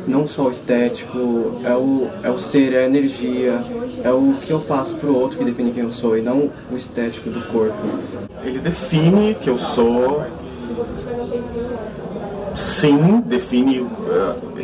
não 0.07 0.27
só 0.27 0.47
o 0.47 0.51
estético, 0.51 1.59
é 1.63 1.75
o, 1.75 2.07
é 2.23 2.31
o 2.31 2.39
ser, 2.39 2.73
é 2.73 2.79
a 2.79 2.85
energia, 2.85 3.61
é 4.03 4.09
o 4.09 4.35
que 4.41 4.51
eu 4.51 4.61
passo 4.61 4.95
pro 4.95 5.13
outro 5.13 5.37
que 5.37 5.43
define 5.43 5.71
quem 5.71 5.83
eu 5.83 5.91
sou 5.91 6.17
e 6.17 6.21
não 6.21 6.49
o 6.71 6.75
estético 6.75 7.29
do 7.29 7.41
corpo. 7.51 7.75
Ele 8.43 8.59
define 8.59 9.35
que 9.35 9.49
eu 9.49 9.57
sou. 9.57 10.25
Sim, 12.55 13.21
define, 13.25 13.81
uh, 13.81 13.89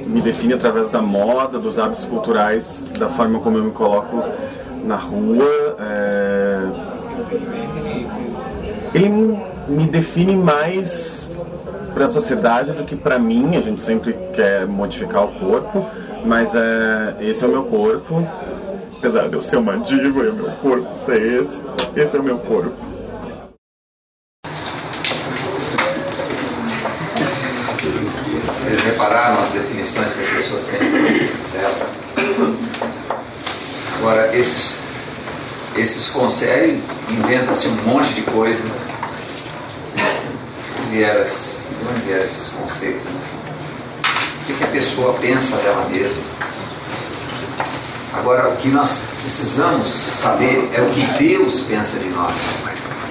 me 0.07 0.21
define 0.21 0.53
através 0.53 0.89
da 0.89 1.01
moda, 1.01 1.59
dos 1.59 1.77
hábitos 1.77 2.05
culturais, 2.05 2.83
da 2.97 3.07
forma 3.07 3.39
como 3.39 3.57
eu 3.57 3.65
me 3.65 3.71
coloco 3.71 4.23
na 4.83 4.95
rua. 4.95 5.77
É... 5.79 6.67
Ele 8.95 9.37
me 9.67 9.87
define 9.87 10.35
mais 10.35 11.22
para 11.93 12.05
a 12.05 12.11
sociedade 12.11 12.71
do 12.71 12.83
que 12.83 12.95
para 12.95 13.19
mim. 13.19 13.55
A 13.55 13.61
gente 13.61 13.81
sempre 13.81 14.13
quer 14.33 14.67
modificar 14.67 15.25
o 15.25 15.39
corpo, 15.39 15.87
mas 16.25 16.55
é, 16.55 17.15
esse 17.21 17.43
é 17.43 17.47
o 17.47 17.51
meu 17.51 17.63
corpo. 17.63 18.27
Apesar 18.97 19.27
de 19.27 19.35
eu 19.35 19.41
ser 19.41 19.57
uma 19.57 19.77
diva 19.77 20.23
e 20.23 20.29
o 20.29 20.33
meu 20.33 20.51
corpo 20.57 20.95
ser 20.95 21.21
esse, 21.21 21.61
esse 21.95 22.15
é 22.15 22.19
o 22.19 22.23
meu 22.23 22.37
corpo. 22.39 22.73
Vocês 28.61 28.79
repararam 28.79 29.43
as 29.43 29.49
definições 29.49 30.13
que 30.13 30.21
as 30.21 30.29
pessoas 30.29 30.63
têm 30.65 30.79
delas? 31.51 32.03
Agora, 33.99 34.35
esses, 34.35 34.79
esses 35.75 36.07
conceitos, 36.07 36.81
inventa-se 37.09 37.67
um 37.67 37.75
monte 37.83 38.13
de 38.13 38.21
coisa. 38.21 38.63
Vieram 40.89 41.21
esses 41.21 41.65
onde 41.89 42.01
vieram 42.01 42.23
esses 42.23 42.49
conceitos? 42.49 43.03
Né? 43.03 43.21
O 44.41 44.45
que, 44.45 44.53
que 44.53 44.63
a 44.63 44.67
pessoa 44.67 45.13
pensa 45.13 45.57
dela 45.57 45.87
mesma? 45.89 46.21
Agora, 48.13 48.49
o 48.49 48.57
que 48.57 48.67
nós 48.67 48.99
precisamos 49.19 49.89
saber 49.89 50.69
é 50.73 50.81
o 50.81 50.89
que 50.89 51.05
Deus 51.17 51.61
pensa 51.61 51.97
de 51.97 52.09
nós. 52.09 52.35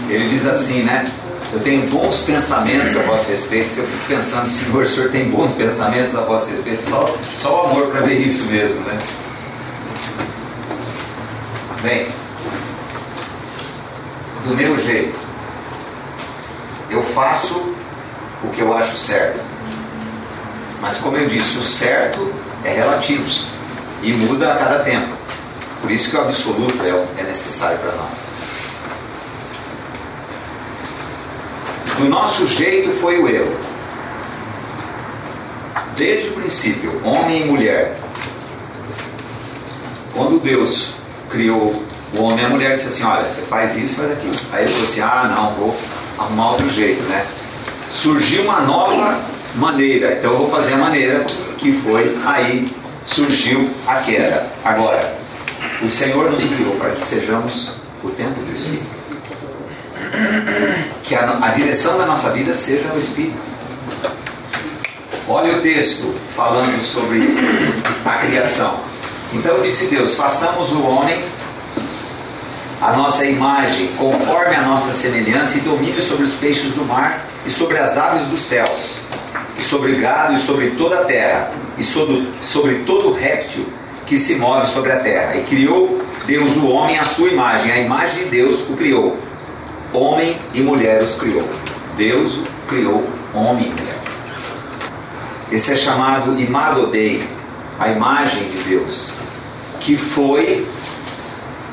Ele 0.08 0.28
diz 0.28 0.46
assim, 0.46 0.82
né? 0.82 1.04
Eu 1.52 1.60
tenho 1.60 1.86
bons 1.88 2.20
pensamentos 2.20 2.96
a 2.96 3.02
vosso 3.02 3.28
respeito. 3.28 3.68
Se 3.68 3.80
eu 3.80 3.86
fico 3.86 4.06
pensando, 4.06 4.46
Senhor, 4.46 4.84
o 4.84 4.88
Senhor 4.88 5.10
tem 5.10 5.30
bons 5.30 5.52
pensamentos 5.52 6.14
a 6.14 6.22
vosso 6.22 6.50
respeito, 6.50 6.82
só, 6.88 7.04
só 7.34 7.62
o 7.62 7.70
amor 7.70 7.88
para 7.88 8.00
ver 8.02 8.20
isso 8.20 8.50
mesmo, 8.50 8.80
né? 8.82 8.98
Bem, 11.82 12.08
do 14.44 14.54
meu 14.54 14.78
jeito, 14.78 15.18
eu 16.88 17.02
faço 17.02 17.74
o 18.44 18.48
que 18.50 18.60
eu 18.60 18.76
acho 18.76 18.96
certo. 18.96 19.40
Mas, 20.80 20.98
como 20.98 21.16
eu 21.16 21.28
disse, 21.28 21.58
o 21.58 21.62
certo 21.62 22.32
é 22.64 22.70
relativo 22.70 23.24
e 24.02 24.12
muda 24.12 24.52
a 24.52 24.56
cada 24.56 24.78
tempo. 24.80 25.12
Por 25.80 25.90
isso 25.90 26.10
que 26.10 26.16
o 26.16 26.20
absoluto 26.20 26.82
é, 26.82 27.20
é 27.20 27.24
necessário 27.24 27.78
para 27.78 27.92
nós. 27.92 28.26
Do 31.98 32.08
nosso 32.08 32.46
jeito 32.48 32.92
foi 32.92 33.18
o 33.18 33.28
eu. 33.28 33.56
Desde 35.96 36.30
o 36.30 36.34
princípio, 36.34 37.00
homem 37.04 37.42
e 37.42 37.44
mulher. 37.44 37.96
Quando 40.14 40.40
Deus 40.40 40.90
criou 41.30 41.82
o 42.16 42.22
homem 42.22 42.42
e 42.42 42.46
a 42.46 42.48
mulher, 42.48 42.74
disse 42.74 42.88
assim: 42.88 43.04
Olha, 43.04 43.28
você 43.28 43.42
faz 43.42 43.76
isso, 43.76 43.96
faz 43.96 44.12
aquilo. 44.12 44.34
Aí 44.52 44.64
ele 44.64 44.72
falou 44.72 44.88
assim: 44.88 45.00
Ah, 45.00 45.34
não, 45.36 45.54
vou 45.54 45.76
arrumar 46.18 46.50
outro 46.52 46.68
jeito, 46.70 47.02
né? 47.04 47.26
Surgiu 47.92 48.42
uma 48.44 48.60
nova 48.60 49.20
maneira. 49.54 50.14
Então 50.14 50.32
eu 50.32 50.38
vou 50.38 50.50
fazer 50.50 50.74
a 50.74 50.78
maneira 50.78 51.24
que 51.58 51.72
foi 51.72 52.18
aí 52.24 52.74
surgiu 53.04 53.70
a 53.86 53.96
queda. 53.96 54.46
Agora, 54.64 55.16
o 55.82 55.88
Senhor 55.88 56.30
nos 56.30 56.44
criou 56.44 56.76
para 56.76 56.90
que 56.90 57.04
sejamos 57.04 57.76
o 58.02 58.10
templo 58.10 58.42
do 58.44 58.52
Espírito. 58.52 59.02
Que 61.02 61.14
a, 61.14 61.38
a 61.40 61.48
direção 61.48 61.98
da 61.98 62.06
nossa 62.06 62.30
vida 62.30 62.54
seja 62.54 62.92
o 62.94 62.98
Espírito. 62.98 63.38
Olha 65.28 65.56
o 65.56 65.60
texto 65.60 66.14
falando 66.34 66.82
sobre 66.82 67.20
a 68.04 68.18
criação. 68.18 68.80
Então 69.32 69.62
disse 69.62 69.86
Deus: 69.86 70.14
façamos 70.14 70.72
o 70.72 70.82
homem 70.82 71.22
a 72.80 72.92
nossa 72.96 73.24
imagem, 73.24 73.88
conforme 73.96 74.56
a 74.56 74.62
nossa 74.62 74.92
semelhança, 74.92 75.56
e 75.56 75.60
domine 75.60 76.00
sobre 76.00 76.24
os 76.24 76.34
peixes 76.34 76.72
do 76.72 76.84
mar, 76.84 77.24
e 77.44 77.50
sobre 77.50 77.78
as 77.78 77.96
aves 77.96 78.26
dos 78.26 78.42
céus, 78.42 78.96
e 79.58 79.62
sobre 79.62 79.96
gado, 79.96 80.34
e 80.34 80.38
sobre 80.38 80.70
toda 80.70 81.00
a 81.00 81.04
terra, 81.04 81.50
e 81.76 81.82
sobre, 81.82 82.28
sobre 82.40 82.76
todo 82.86 83.12
réptil 83.12 83.66
que 84.06 84.16
se 84.16 84.36
move 84.36 84.66
sobre 84.66 84.92
a 84.92 85.00
terra. 85.00 85.36
E 85.36 85.44
criou 85.44 86.00
Deus 86.26 86.56
o 86.56 86.68
homem 86.68 86.98
à 86.98 87.04
sua 87.04 87.28
imagem, 87.28 87.72
a 87.72 87.78
imagem 87.78 88.24
de 88.24 88.30
Deus 88.30 88.60
o 88.68 88.74
criou. 88.74 89.18
Homem 89.92 90.38
e 90.54 90.60
mulher 90.60 91.02
os 91.02 91.14
criou. 91.14 91.48
Deus 91.96 92.40
criou, 92.68 93.06
homem 93.34 93.66
e 93.66 93.70
mulher. 93.70 93.98
Esse 95.50 95.72
é 95.72 95.76
chamado 95.76 96.40
Imago 96.40 96.86
Dei, 96.86 97.28
a 97.78 97.88
imagem 97.88 98.44
de 98.44 98.62
Deus, 98.62 99.12
que 99.80 99.96
foi 99.96 100.66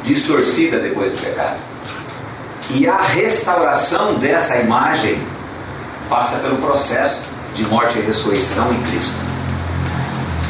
distorcida 0.04 0.80
depois 0.80 1.14
do 1.14 1.22
pecado. 1.22 1.58
E 2.72 2.88
a 2.88 3.02
restauração 3.02 4.16
dessa 4.16 4.58
imagem 4.58 5.22
passa 6.10 6.40
pelo 6.40 6.58
processo 6.58 7.24
de 7.56 7.64
morte 7.66 8.00
e 8.00 8.02
ressurreição 8.02 8.74
em 8.74 8.82
Cristo. 8.84 9.18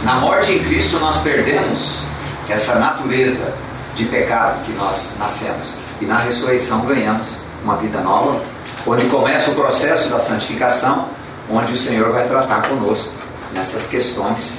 Na 0.04 0.15
morte 0.15 0.54
em 0.54 0.60
Cristo 0.60 0.98
nós 1.00 1.17
perdemos 1.17 2.02
essa 2.48 2.76
natureza 2.76 3.54
de 3.95 4.06
pecado 4.06 4.63
que 4.63 4.72
nós 4.74 5.15
nascemos. 5.19 5.78
E 6.00 6.06
na 6.06 6.17
ressurreição 6.17 6.82
ganhamos 6.86 7.43
uma 7.63 7.76
vida 7.76 8.00
nova, 8.00 8.41
onde 8.88 9.06
começa 9.08 9.52
o 9.52 9.56
processo 9.56 10.10
da 10.10 10.17
santificação, 10.17 11.10
onde 11.50 11.74
o 11.74 11.78
Senhor 11.78 12.12
vai 12.12 12.28
tratar 12.28 12.67
conosco 12.69 13.13
nessas 13.54 13.88
questões. 13.88 14.58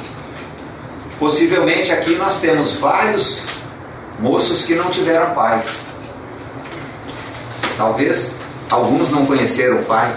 Possivelmente 1.19 1.93
aqui 1.93 2.15
nós 2.17 2.39
temos 2.41 2.75
vários 2.75 3.47
moços 4.19 4.65
que 4.65 4.75
não 4.75 4.91
tiveram 4.91 5.35
pais. 5.35 5.87
Talvez 7.79 8.37
alguns 8.71 9.11
não 9.11 9.25
conheceram 9.25 9.81
o 9.81 9.85
pai, 9.85 10.13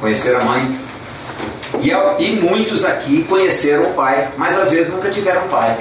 conheceram 0.00 0.40
a 0.40 0.44
mãe. 0.44 0.80
E, 1.80 1.90
e 2.22 2.40
muitos 2.40 2.84
aqui 2.84 3.24
conheceram 3.24 3.90
o 3.90 3.94
pai, 3.94 4.28
mas 4.36 4.58
às 4.58 4.70
vezes 4.70 4.92
nunca 4.92 5.10
tiveram 5.10 5.48
pai. 5.48 5.76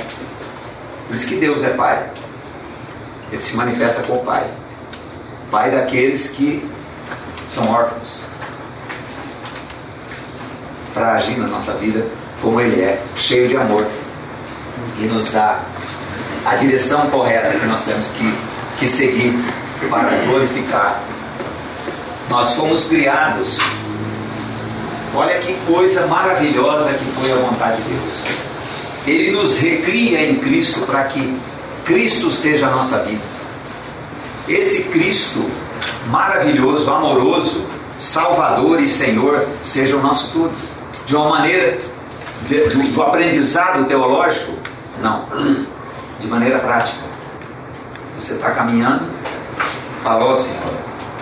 Por 1.07 1.15
isso 1.15 1.27
que 1.27 1.35
Deus 1.35 1.63
é 1.63 1.69
pai. 1.69 2.05
Ele 3.31 3.41
se 3.41 3.55
manifesta 3.55 4.03
como 4.03 4.23
pai. 4.23 4.45
Pai 5.51 5.71
daqueles 5.71 6.29
que 6.29 6.67
são 7.49 7.69
órfãos. 7.71 8.27
Para 10.93 11.13
agir 11.13 11.37
na 11.37 11.47
nossa 11.47 11.73
vida 11.73 12.05
como 12.41 12.59
Ele 12.59 12.81
é, 12.81 13.01
cheio 13.15 13.47
de 13.47 13.57
amor. 13.57 13.85
E 14.99 15.03
nos 15.03 15.31
dá 15.31 15.63
a 16.45 16.55
direção 16.55 17.09
correta 17.09 17.57
que 17.57 17.65
nós 17.65 17.83
temos 17.83 18.09
que, 18.09 18.33
que 18.79 18.87
seguir 18.87 19.33
para 19.89 20.25
glorificar. 20.25 21.01
Nós 22.29 22.53
fomos 22.53 22.85
criados. 22.85 23.59
Olha 25.15 25.39
que 25.39 25.53
coisa 25.65 26.07
maravilhosa 26.07 26.93
que 26.93 27.05
foi 27.05 27.31
a 27.31 27.37
vontade 27.37 27.81
de 27.81 27.93
Deus. 27.93 28.25
Ele 29.07 29.31
nos 29.31 29.57
recria 29.57 30.29
em 30.29 30.35
Cristo 30.35 30.81
para 30.81 31.05
que 31.05 31.39
Cristo 31.85 32.31
seja 32.31 32.67
a 32.67 32.71
nossa 32.71 33.03
vida. 33.03 33.21
Esse 34.47 34.83
Cristo 34.83 35.49
maravilhoso, 36.07 36.89
amoroso, 36.91 37.65
Salvador 37.97 38.79
e 38.81 38.87
Senhor 38.87 39.47
seja 39.61 39.95
o 39.95 40.01
nosso 40.01 40.31
tudo. 40.31 40.53
De 41.05 41.15
uma 41.15 41.29
maneira 41.29 41.77
de, 42.47 42.57
do, 42.57 42.93
do 42.93 43.01
aprendizado 43.01 43.85
teológico? 43.85 44.53
Não 45.01 45.25
de 46.19 46.27
maneira 46.27 46.59
prática. 46.59 46.97
Você 48.17 48.33
está 48.33 48.51
caminhando, 48.51 49.05
falou, 50.03 50.35
Senhor, 50.35 50.73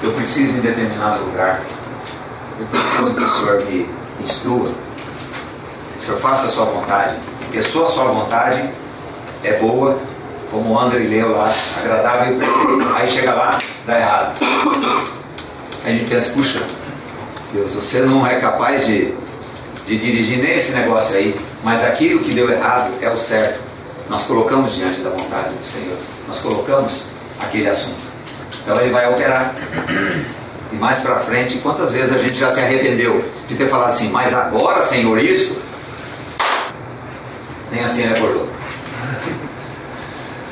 eu 0.01 0.11
preciso 0.13 0.57
em 0.57 0.61
determinado 0.61 1.23
lugar, 1.23 1.61
eu 2.63 2.67
preciso 2.67 3.13
que 3.15 3.23
o 3.23 3.27
Senhor 3.27 3.65
me 3.65 3.89
instrua, 4.21 4.71
o 5.97 6.01
Senhor 6.01 6.19
faça 6.19 6.47
a 6.47 6.49
sua 6.49 6.65
vontade, 6.65 7.17
porque 7.39 7.61
sua 7.61 7.87
sua 7.87 8.05
vontade 8.05 8.69
é 9.43 9.57
boa, 9.57 9.99
como 10.49 10.73
o 10.73 10.79
André 10.79 10.99
leu 10.99 11.31
lá, 11.31 11.53
agradável. 11.77 12.37
Aí 12.95 13.07
chega 13.07 13.33
lá, 13.33 13.57
dá 13.85 13.99
errado. 13.99 14.39
Aí 15.83 15.95
a 15.95 15.97
gente 15.97 16.09
pensa, 16.09 16.31
puxa, 16.33 16.61
Deus, 17.51 17.73
você 17.73 18.01
não 18.01 18.25
é 18.25 18.39
capaz 18.39 18.85
de, 18.85 19.13
de 19.85 19.97
dirigir 19.97 20.39
nem 20.39 20.53
esse 20.53 20.71
negócio 20.71 21.15
aí, 21.17 21.39
mas 21.63 21.83
aquilo 21.83 22.19
que 22.19 22.33
deu 22.33 22.49
errado 22.49 22.93
é 23.01 23.09
o 23.09 23.17
certo 23.17 23.73
nós 24.09 24.23
colocamos 24.23 24.75
diante 24.75 25.01
da 25.01 25.09
vontade 25.09 25.49
do 25.55 25.65
Senhor. 25.65 25.97
Nós 26.27 26.39
colocamos 26.41 27.07
aquele 27.39 27.69
assunto. 27.69 28.01
Então 28.61 28.79
ele 28.79 28.91
vai 28.91 29.11
operar. 29.11 29.55
E 30.73 30.75
mais 30.75 30.97
para 30.97 31.19
frente, 31.19 31.59
quantas 31.59 31.91
vezes 31.91 32.11
a 32.11 32.17
gente 32.17 32.33
já 32.33 32.49
se 32.49 32.59
arrependeu 32.59 33.23
de 33.47 33.55
ter 33.55 33.69
falado 33.69 33.89
assim, 33.89 34.09
mas 34.09 34.33
agora, 34.33 34.81
Senhor, 34.81 35.19
isso? 35.19 35.55
Nem 37.71 37.83
assim 37.83 38.03
ele 38.03 38.17
acordou. 38.17 38.49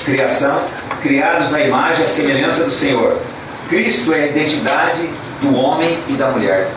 Criação, 0.06 0.62
criados 1.02 1.54
à 1.56 1.62
imagem 1.62 2.02
e 2.02 2.06
à 2.06 2.08
semelhança 2.08 2.64
do 2.66 2.72
Senhor. 2.72 3.18
Cristo 3.68 4.14
é 4.14 4.24
a 4.24 4.28
identidade 4.28 5.10
do 5.42 5.56
homem 5.56 5.98
e 6.08 6.14
da 6.14 6.30
mulher. 6.30 6.72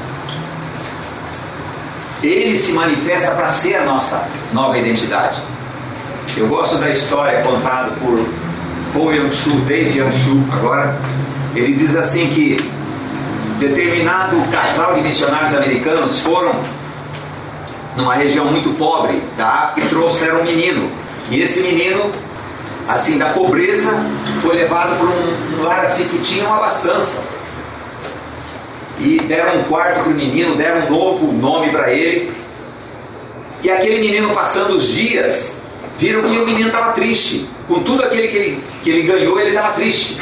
Ele 2.23 2.57
se 2.57 2.73
manifesta 2.73 3.33
para 3.33 3.49
ser 3.51 3.77
a 3.77 3.85
nossa 3.85 4.27
nova 4.55 4.79
identidade. 4.79 5.43
Eu 6.35 6.49
gosto 6.49 6.79
da 6.79 6.89
história 6.89 7.43
contada 7.43 7.91
por 7.97 8.27
Paul 8.95 9.13
Yanshu, 9.13 9.51
David 9.67 10.01
agora. 10.51 10.99
Ele 11.55 11.75
diz 11.75 11.95
assim 11.95 12.31
que 12.31 12.57
determinado 13.59 14.37
casal 14.51 14.95
de 14.95 15.03
missionários 15.03 15.55
americanos 15.55 16.21
foram 16.21 16.63
numa 17.97 18.15
região 18.15 18.47
muito 18.47 18.71
pobre 18.77 19.23
da 19.37 19.47
África 19.47 19.87
e 19.87 19.91
trouxeram 19.91 20.41
um 20.41 20.45
menino. 20.45 20.91
E 21.31 21.41
esse 21.41 21.63
menino, 21.63 22.13
assim, 22.89 23.19
da 23.19 23.31
pobreza, 23.31 23.93
foi 24.41 24.57
levado 24.57 24.97
para 24.97 25.07
um, 25.07 25.61
um 25.61 25.63
lar 25.63 25.85
assim 25.85 26.09
que 26.09 26.19
tinha 26.19 26.47
uma 26.47 26.57
abastança. 26.57 27.23
E 28.99 29.19
deram 29.19 29.61
um 29.61 29.63
quarto 29.65 30.03
para 30.03 30.11
o 30.11 30.15
menino, 30.15 30.57
deram 30.57 30.87
um 30.87 30.91
novo 30.91 31.33
nome 31.33 31.71
para 31.71 31.93
ele. 31.93 32.33
E 33.63 33.71
aquele 33.71 34.01
menino, 34.01 34.31
passando 34.31 34.77
os 34.77 34.87
dias, 34.89 35.63
viram 35.99 36.23
que 36.23 36.39
o 36.39 36.47
menino 36.47 36.69
estava 36.69 36.93
triste. 36.93 37.49
Com 37.67 37.83
tudo 37.83 38.03
aquele 38.05 38.29
que 38.29 38.37
ele, 38.37 38.65
que 38.83 38.91
ele 38.91 39.03
ganhou, 39.03 39.41
ele 39.41 39.51
estava 39.51 39.73
triste. 39.73 40.21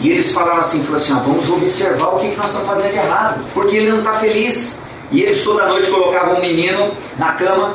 E 0.00 0.10
eles 0.10 0.32
falaram 0.32 0.60
assim, 0.60 0.80
falaram 0.80 0.96
assim, 0.96 1.12
ó, 1.14 1.18
vamos 1.20 1.48
observar 1.48 2.08
o 2.14 2.18
que, 2.18 2.30
que 2.30 2.36
nós 2.36 2.46
estamos 2.46 2.68
fazendo 2.68 2.94
errado, 2.94 3.44
porque 3.54 3.76
ele 3.76 3.90
não 3.90 3.98
está 3.98 4.12
feliz. 4.14 4.78
E 5.10 5.22
eles 5.22 5.42
toda 5.42 5.66
noite 5.66 5.90
colocavam 5.90 6.36
um 6.36 6.40
menino 6.40 6.90
na 7.16 7.32
cama 7.32 7.74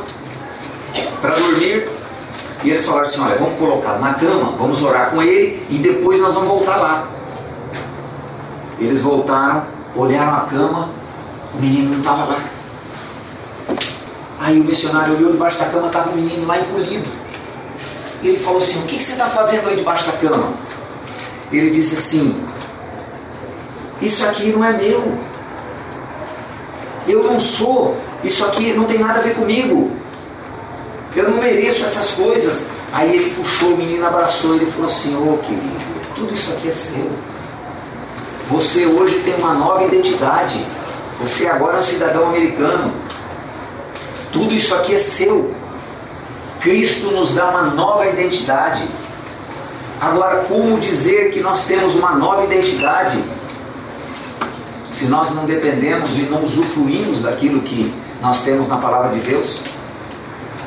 para 1.21 1.36
dormir. 1.36 1.89
E 2.63 2.69
eles 2.69 2.86
falaram 2.86 3.07
assim, 3.07 3.21
olha, 3.21 3.38
vamos 3.38 3.57
colocar 3.57 3.99
na 3.99 4.13
cama, 4.13 4.51
vamos 4.57 4.84
orar 4.84 5.10
com 5.10 5.21
ele 5.21 5.65
e 5.69 5.77
depois 5.77 6.19
nós 6.19 6.34
vamos 6.34 6.49
voltar 6.49 6.77
lá. 6.77 7.07
Eles 8.79 9.01
voltaram, 9.01 9.65
olharam 9.95 10.38
a 10.38 10.41
cama, 10.41 10.89
o 11.55 11.60
menino 11.60 11.91
não 11.91 11.99
estava 11.99 12.25
lá. 12.25 12.39
Aí 14.39 14.60
o 14.60 14.63
missionário 14.63 15.15
olhou 15.15 15.31
debaixo 15.31 15.60
da 15.60 15.65
cama, 15.65 15.88
estava 15.88 16.12
um 16.12 16.15
menino 16.15 16.45
lá 16.45 16.60
encolhido. 16.60 17.07
Ele 18.23 18.38
falou 18.38 18.60
assim: 18.60 18.79
O 18.79 18.86
que, 18.86 18.97
que 18.97 19.03
você 19.03 19.13
está 19.13 19.27
fazendo 19.27 19.69
aí 19.69 19.75
debaixo 19.75 20.05
da 20.05 20.13
cama? 20.13 20.53
Ele 21.51 21.71
disse 21.71 21.95
assim: 21.95 22.41
Isso 24.01 24.25
aqui 24.25 24.51
não 24.51 24.63
é 24.63 24.73
meu. 24.73 25.17
Eu 27.07 27.23
não 27.23 27.39
sou. 27.39 27.97
Isso 28.23 28.45
aqui 28.45 28.73
não 28.73 28.85
tem 28.85 28.99
nada 28.99 29.19
a 29.19 29.21
ver 29.21 29.35
comigo. 29.35 29.91
Eu 31.15 31.29
não 31.29 31.37
mereço 31.37 31.83
essas 31.85 32.11
coisas. 32.11 32.67
Aí 32.91 33.15
ele 33.15 33.33
puxou 33.35 33.73
o 33.73 33.77
menino, 33.77 34.05
abraçou 34.05 34.55
ele 34.55 34.69
falou 34.71 34.87
assim: 34.87 35.15
Ô 35.15 35.33
oh, 35.33 35.37
querido, 35.39 35.79
tudo 36.15 36.33
isso 36.33 36.53
aqui 36.53 36.69
é 36.69 36.71
seu. 36.71 37.11
Você 38.49 38.85
hoje 38.85 39.19
tem 39.19 39.33
uma 39.35 39.53
nova 39.53 39.83
identidade. 39.83 40.65
Você 41.19 41.47
agora 41.47 41.77
é 41.77 41.79
um 41.79 41.83
cidadão 41.83 42.27
americano. 42.27 42.93
Tudo 44.31 44.53
isso 44.53 44.73
aqui 44.75 44.95
é 44.95 44.97
seu. 44.97 45.53
Cristo 46.59 47.11
nos 47.11 47.33
dá 47.33 47.49
uma 47.49 47.63
nova 47.63 48.07
identidade. 48.07 48.87
Agora, 50.01 50.45
como 50.45 50.79
dizer 50.79 51.29
que 51.29 51.41
nós 51.41 51.65
temos 51.65 51.93
uma 51.93 52.15
nova 52.15 52.43
identidade 52.43 53.23
se 54.91 55.05
nós 55.05 55.29
não 55.29 55.45
dependemos 55.45 56.17
e 56.17 56.23
não 56.23 56.43
usufruímos 56.43 57.21
daquilo 57.21 57.61
que 57.61 57.93
nós 58.19 58.43
temos 58.43 58.67
na 58.67 58.77
palavra 58.77 59.11
de 59.11 59.19
Deus? 59.19 59.61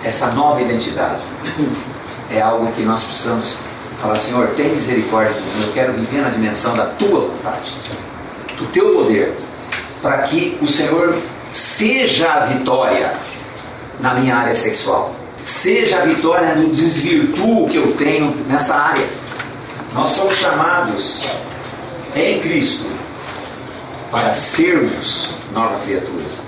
Essa 0.04 0.28
nova 0.28 0.62
identidade 0.62 1.20
é 2.30 2.40
algo 2.40 2.70
que 2.72 2.82
nós 2.82 3.02
precisamos 3.02 3.58
falar: 4.00 4.14
Senhor, 4.14 4.50
tem 4.50 4.68
misericórdia 4.68 5.34
de 5.34 5.40
mim, 5.40 5.66
eu 5.66 5.72
quero 5.72 5.94
viver 5.94 6.22
na 6.22 6.28
dimensão 6.28 6.76
da 6.76 6.86
tua 6.86 7.22
vontade, 7.22 7.74
do 8.56 8.66
teu 8.66 8.94
poder, 8.94 9.36
para 10.00 10.18
que 10.18 10.56
o 10.62 10.68
Senhor 10.68 11.18
seja 11.52 12.32
a 12.34 12.40
vitória 12.46 13.14
na 13.98 14.14
minha 14.14 14.36
área 14.36 14.54
sexual. 14.54 15.12
Seja 15.44 16.02
a 16.02 16.04
vitória 16.04 16.54
no 16.54 16.70
desvirtuo 16.70 17.68
que 17.68 17.76
eu 17.76 17.96
tenho 17.96 18.32
nessa 18.46 18.76
área. 18.76 19.23
Nós 19.94 20.11
somos 20.11 20.37
chamados 20.37 21.24
em 22.16 22.40
Cristo 22.40 22.90
para 24.11 24.35
sermos 24.35 25.30
novas 25.52 25.83
criaturas. 25.85 26.42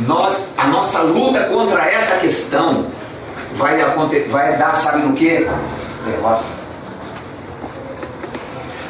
Nós, 0.00 0.52
a 0.56 0.66
nossa 0.66 1.02
luta 1.02 1.44
contra 1.44 1.86
essa 1.86 2.16
questão 2.16 2.86
vai, 3.54 3.78
vai 4.28 4.56
dar, 4.56 4.74
sabe 4.74 4.98
no 5.06 5.14
que? 5.14 5.48
Derrota. 6.04 6.44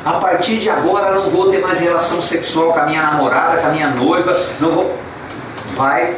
A 0.05 0.13
partir 0.15 0.59
de 0.59 0.71
agora 0.71 1.15
não 1.15 1.29
vou 1.29 1.51
ter 1.51 1.61
mais 1.61 1.81
relação 1.81 2.23
sexual 2.23 2.73
com 2.73 2.81
a 2.81 2.87
minha 2.87 3.03
namorada, 3.03 3.59
com 3.59 3.67
a 3.67 3.71
minha 3.71 3.89
noiva, 3.89 4.47
não 4.59 4.71
vou. 4.71 4.99
Vai, 5.77 6.17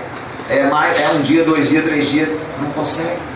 é, 0.48 0.64
mais, 0.68 1.00
é 1.00 1.08
um 1.10 1.22
dia, 1.22 1.44
dois 1.44 1.68
dias, 1.68 1.84
três 1.84 2.08
dias, 2.08 2.30
não 2.60 2.70
consegue. 2.70 3.29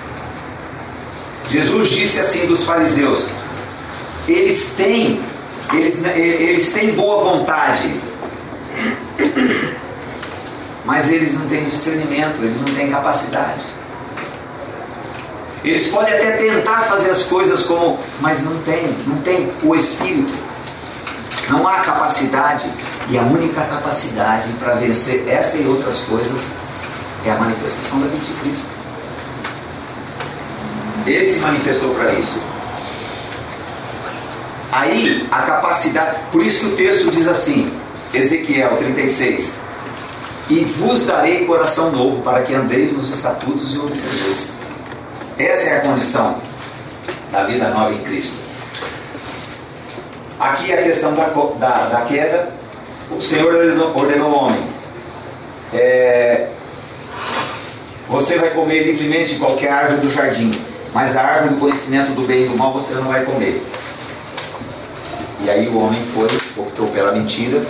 Jesus 1.48 1.88
disse 1.90 2.20
assim 2.20 2.46
dos 2.46 2.64
fariseus: 2.64 3.28
eles 4.26 4.74
têm, 4.74 5.20
eles, 5.72 6.02
eles 6.04 6.72
têm 6.72 6.94
boa 6.94 7.22
vontade, 7.24 8.00
mas 10.84 11.10
eles 11.10 11.34
não 11.34 11.46
têm 11.48 11.64
discernimento, 11.64 12.42
eles 12.42 12.60
não 12.60 12.74
têm 12.74 12.90
capacidade. 12.90 13.64
Eles 15.62 15.86
podem 15.88 16.12
até 16.12 16.32
tentar 16.32 16.82
fazer 16.82 17.10
as 17.10 17.22
coisas 17.22 17.62
como, 17.62 17.98
mas 18.20 18.42
não 18.42 18.60
tem, 18.62 18.94
não 19.06 19.16
tem 19.22 19.50
o 19.62 19.74
espírito. 19.74 20.32
Não 21.48 21.66
há 21.66 21.80
capacidade. 21.80 22.70
E 23.08 23.18
a 23.18 23.22
única 23.22 23.62
capacidade 23.62 24.50
para 24.54 24.74
vencer 24.74 25.26
esta 25.26 25.56
e 25.56 25.66
outras 25.66 26.00
coisas 26.00 26.52
é 27.24 27.30
a 27.30 27.34
manifestação 27.36 28.00
da 28.00 28.06
vida 28.08 28.24
de 28.24 28.32
Cristo. 28.40 28.83
Ele 31.06 31.30
se 31.30 31.40
manifestou 31.40 31.94
para 31.94 32.14
isso. 32.14 32.40
Aí 34.72 35.28
a 35.30 35.42
capacidade, 35.42 36.16
por 36.32 36.42
isso 36.42 36.60
que 36.60 36.72
o 36.72 36.76
texto 36.76 37.10
diz 37.10 37.28
assim, 37.28 37.72
Ezequiel 38.12 38.76
36, 38.76 39.58
e 40.50 40.64
vos 40.64 41.06
darei 41.06 41.44
coração 41.46 41.92
novo 41.92 42.22
para 42.22 42.42
que 42.42 42.54
andeis 42.54 42.92
nos 42.92 43.10
estatutos 43.10 43.74
e 43.74 43.78
observeis. 43.78 44.54
Essa 45.38 45.68
é 45.68 45.78
a 45.78 45.80
condição 45.80 46.38
da 47.30 47.44
vida 47.44 47.68
nova 47.70 47.92
em 47.92 47.98
Cristo. 47.98 48.36
Aqui 50.38 50.72
a 50.72 50.82
questão 50.82 51.14
da, 51.14 51.26
da, 51.26 51.88
da 51.88 52.00
queda, 52.02 52.52
o 53.10 53.22
Senhor 53.22 53.54
ordenou, 53.54 54.26
ao 54.26 54.44
homem: 54.44 54.62
é, 55.72 56.48
Você 58.08 58.38
vai 58.38 58.50
comer 58.50 58.84
livremente 58.84 59.36
qualquer 59.36 59.70
árvore 59.70 60.00
do 60.00 60.10
jardim, 60.10 60.52
mas 60.94 61.12
da 61.12 61.22
árvore 61.22 61.54
do 61.54 61.60
conhecimento 61.60 62.12
do 62.12 62.22
bem 62.22 62.44
e 62.44 62.48
do 62.48 62.56
mal 62.56 62.72
você 62.72 62.94
não 62.94 63.04
vai 63.04 63.24
comer. 63.24 63.60
E 65.40 65.50
aí 65.50 65.68
o 65.68 65.78
homem 65.78 66.00
foi, 66.14 66.28
optou 66.56 66.86
pela 66.88 67.12
mentira, 67.12 67.60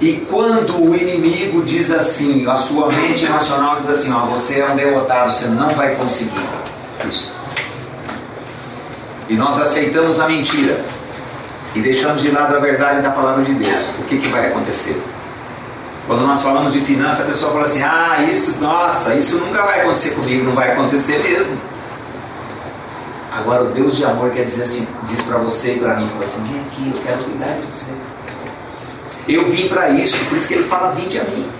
e 0.00 0.26
quando 0.30 0.76
o 0.78 0.94
inimigo 0.94 1.62
diz 1.62 1.90
assim, 1.90 2.46
a 2.46 2.56
sua 2.56 2.92
mente 2.92 3.24
racional 3.24 3.76
diz 3.76 3.88
assim, 3.88 4.12
ó, 4.12 4.26
você 4.26 4.60
é 4.60 4.68
um 4.68 4.76
derrotado, 4.76 5.32
você 5.32 5.46
não 5.46 5.70
vai 5.70 5.94
conseguir 5.94 6.44
isso. 7.06 7.32
E 9.28 9.34
nós 9.34 9.58
aceitamos 9.58 10.20
a 10.20 10.28
mentira 10.28 10.78
e 11.74 11.80
deixamos 11.80 12.20
de 12.20 12.30
lado 12.30 12.54
a 12.54 12.58
verdade 12.58 13.00
da 13.00 13.10
palavra 13.10 13.42
de 13.42 13.54
Deus. 13.54 13.88
O 13.98 14.02
que, 14.04 14.18
que 14.18 14.28
vai 14.28 14.48
acontecer? 14.48 15.02
Quando 16.06 16.22
nós 16.22 16.40
falamos 16.40 16.72
de 16.72 16.80
finanças, 16.80 17.26
a 17.26 17.30
pessoa 17.30 17.52
fala 17.52 17.64
assim, 17.64 17.82
ah, 17.82 18.24
isso, 18.28 18.60
nossa, 18.60 19.14
isso 19.14 19.38
nunca 19.38 19.62
vai 19.62 19.80
acontecer 19.80 20.10
comigo, 20.10 20.44
não 20.44 20.54
vai 20.54 20.72
acontecer 20.72 21.18
mesmo. 21.18 21.58
Agora 23.32 23.64
o 23.64 23.72
Deus 23.72 23.96
de 23.96 24.04
amor 24.04 24.30
quer 24.30 24.44
dizer 24.44 24.62
assim, 24.62 24.86
diz 25.02 25.22
para 25.22 25.38
você 25.38 25.74
e 25.74 25.78
para 25.80 25.96
mim, 25.96 26.08
fala 26.08 26.24
assim, 26.24 26.44
vem 26.44 26.60
aqui, 26.60 26.92
eu 26.94 27.02
quero 27.02 27.24
cuidar 27.24 27.54
de 27.54 27.66
você. 27.66 27.90
Eu 29.28 29.50
vim 29.50 29.68
para 29.68 29.90
isso, 29.90 30.24
por 30.26 30.36
isso 30.36 30.46
que 30.46 30.54
ele 30.54 30.64
fala: 30.64 30.92
vinde 30.92 31.18
a 31.18 31.24
mim. 31.24 31.50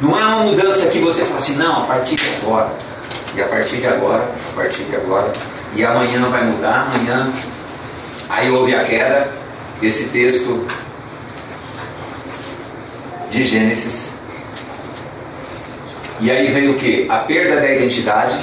Não 0.00 0.18
é 0.18 0.24
uma 0.24 0.44
mudança 0.44 0.86
que 0.86 0.98
você 1.00 1.24
fala 1.24 1.36
assim, 1.36 1.56
não, 1.56 1.82
a 1.82 1.86
partir 1.86 2.14
de 2.14 2.36
agora. 2.36 2.72
E 3.34 3.42
a 3.42 3.46
partir 3.46 3.76
de 3.76 3.86
agora, 3.86 4.30
a 4.52 4.56
partir 4.56 4.84
de 4.84 4.96
agora. 4.96 5.32
E 5.74 5.84
amanhã 5.84 6.30
vai 6.30 6.44
mudar, 6.44 6.86
amanhã. 6.86 7.30
Aí 8.28 8.50
houve 8.50 8.74
a 8.74 8.84
queda, 8.84 9.30
esse 9.82 10.08
texto 10.08 10.66
de 13.38 13.44
Gênesis. 13.44 14.18
E 16.20 16.30
aí 16.30 16.50
veio 16.50 16.72
o 16.72 16.74
que? 16.74 17.06
A 17.08 17.18
perda 17.18 17.60
da 17.60 17.72
identidade, 17.72 18.36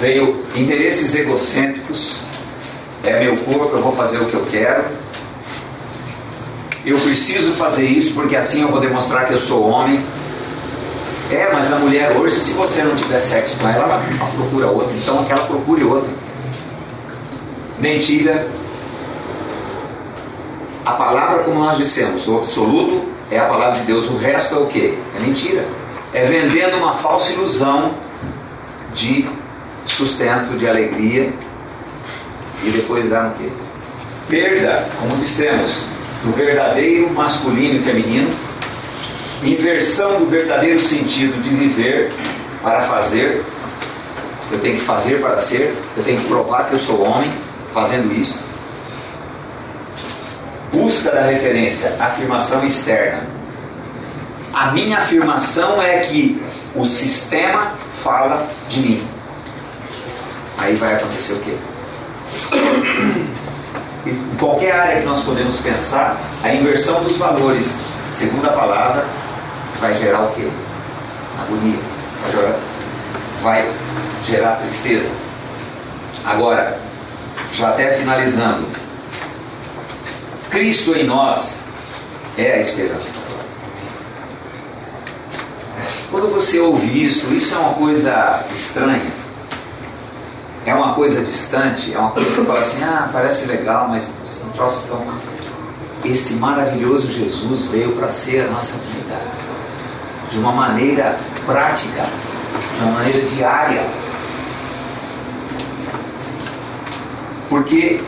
veio 0.00 0.42
interesses 0.54 1.14
egocêntricos, 1.14 2.22
é 3.04 3.20
meu 3.20 3.36
corpo, 3.36 3.76
eu 3.76 3.82
vou 3.82 3.92
fazer 3.92 4.18
o 4.18 4.24
que 4.24 4.34
eu 4.34 4.46
quero. 4.50 4.84
Eu 6.84 6.98
preciso 7.00 7.52
fazer 7.54 7.86
isso 7.86 8.14
porque 8.14 8.34
assim 8.34 8.62
eu 8.62 8.68
vou 8.68 8.80
demonstrar 8.80 9.26
que 9.26 9.34
eu 9.34 9.38
sou 9.38 9.68
homem. 9.68 10.02
É, 11.30 11.52
mas 11.52 11.70
a 11.72 11.76
mulher 11.76 12.12
hoje, 12.12 12.36
se 12.36 12.52
você 12.52 12.82
não 12.82 12.94
tiver 12.94 13.18
sexo 13.18 13.56
com 13.58 13.68
ela, 13.68 13.84
ela 13.84 14.30
procura 14.36 14.68
outra. 14.68 14.96
Então 14.96 15.24
que 15.24 15.32
ela 15.32 15.46
procure 15.46 15.82
outra. 15.82 16.08
Mentira. 17.78 18.48
A 20.86 20.92
palavra, 20.92 21.42
como 21.42 21.58
nós 21.58 21.76
dissemos, 21.76 22.28
o 22.28 22.36
absoluto 22.36 23.04
é 23.28 23.40
a 23.40 23.46
palavra 23.46 23.80
de 23.80 23.86
Deus. 23.86 24.08
O 24.08 24.16
resto 24.16 24.54
é 24.54 24.58
o 24.58 24.66
que? 24.66 24.96
É 25.16 25.18
mentira. 25.18 25.66
É 26.14 26.24
vendendo 26.24 26.76
uma 26.76 26.94
falsa 26.94 27.32
ilusão 27.32 27.90
de 28.94 29.28
sustento, 29.84 30.56
de 30.56 30.68
alegria, 30.68 31.32
e 32.62 32.70
depois 32.70 33.08
dá 33.08 33.24
no 33.24 33.34
quê? 33.34 33.50
Perda, 34.28 34.88
como 35.00 35.16
dissemos, 35.16 35.88
do 36.22 36.30
verdadeiro 36.32 37.12
masculino 37.12 37.80
e 37.80 37.82
feminino, 37.82 38.30
inversão 39.42 40.20
do 40.20 40.26
verdadeiro 40.26 40.78
sentido 40.78 41.42
de 41.42 41.48
viver 41.48 42.12
para 42.62 42.82
fazer. 42.82 43.44
Eu 44.52 44.60
tenho 44.60 44.76
que 44.76 44.84
fazer 44.84 45.20
para 45.20 45.36
ser, 45.40 45.74
eu 45.96 46.04
tenho 46.04 46.20
que 46.20 46.28
provar 46.28 46.68
que 46.68 46.74
eu 46.74 46.78
sou 46.78 47.02
homem 47.02 47.32
fazendo 47.74 48.14
isso. 48.14 48.45
Busca 50.76 51.10
da 51.10 51.22
referência, 51.22 51.96
afirmação 51.98 52.62
externa. 52.62 53.22
A 54.52 54.72
minha 54.72 54.98
afirmação 54.98 55.80
é 55.80 56.00
que 56.00 56.42
o 56.74 56.84
sistema 56.84 57.72
fala 58.02 58.46
de 58.68 58.80
mim. 58.80 59.08
Aí 60.58 60.74
vai 60.76 60.96
acontecer 60.96 61.32
o 61.32 61.40
quê? 61.40 61.56
Em 64.06 64.36
qualquer 64.38 64.72
área 64.72 65.00
que 65.00 65.06
nós 65.06 65.22
podemos 65.22 65.60
pensar, 65.60 66.18
a 66.44 66.54
inversão 66.54 67.02
dos 67.02 67.16
valores, 67.16 67.80
segundo 68.10 68.46
a 68.46 68.52
palavra, 68.52 69.06
vai 69.80 69.94
gerar 69.94 70.24
o 70.24 70.32
quê? 70.32 70.50
Agonia. 71.40 71.78
Vai 72.22 72.32
gerar, 72.32 72.58
vai 73.42 73.72
gerar 74.24 74.56
tristeza. 74.56 75.10
Agora, 76.22 76.78
já 77.50 77.70
até 77.70 77.96
finalizando, 77.96 78.66
Cristo 80.50 80.94
em 80.94 81.04
nós 81.04 81.60
é 82.36 82.54
a 82.54 82.60
esperança. 82.60 83.08
Quando 86.10 86.32
você 86.32 86.58
ouve 86.60 87.04
isso, 87.04 87.32
isso 87.34 87.54
é 87.54 87.58
uma 87.58 87.74
coisa 87.74 88.44
estranha 88.52 89.26
é 90.66 90.74
uma 90.74 90.94
coisa 90.94 91.24
distante, 91.24 91.94
é 91.94 91.98
uma 91.98 92.10
coisa 92.10 92.28
que 92.28 92.36
você 92.36 92.44
fala 92.44 92.58
assim, 92.58 92.82
ah, 92.82 93.08
parece 93.12 93.46
legal, 93.46 93.88
mas 93.88 94.10
é 94.42 94.44
um 94.44 94.50
troço 94.50 94.84
tão. 94.88 95.06
Esse 96.04 96.34
maravilhoso 96.34 97.10
Jesus 97.10 97.66
veio 97.66 97.92
para 97.92 98.08
ser 98.08 98.48
a 98.48 98.50
nossa 98.50 98.76
vida 98.78 99.16
de 100.28 100.38
uma 100.38 100.50
maneira 100.50 101.16
prática, 101.46 102.08
de 102.76 102.82
uma 102.82 102.92
maneira 102.92 103.20
diária. 103.20 103.86
Porque 107.48 108.02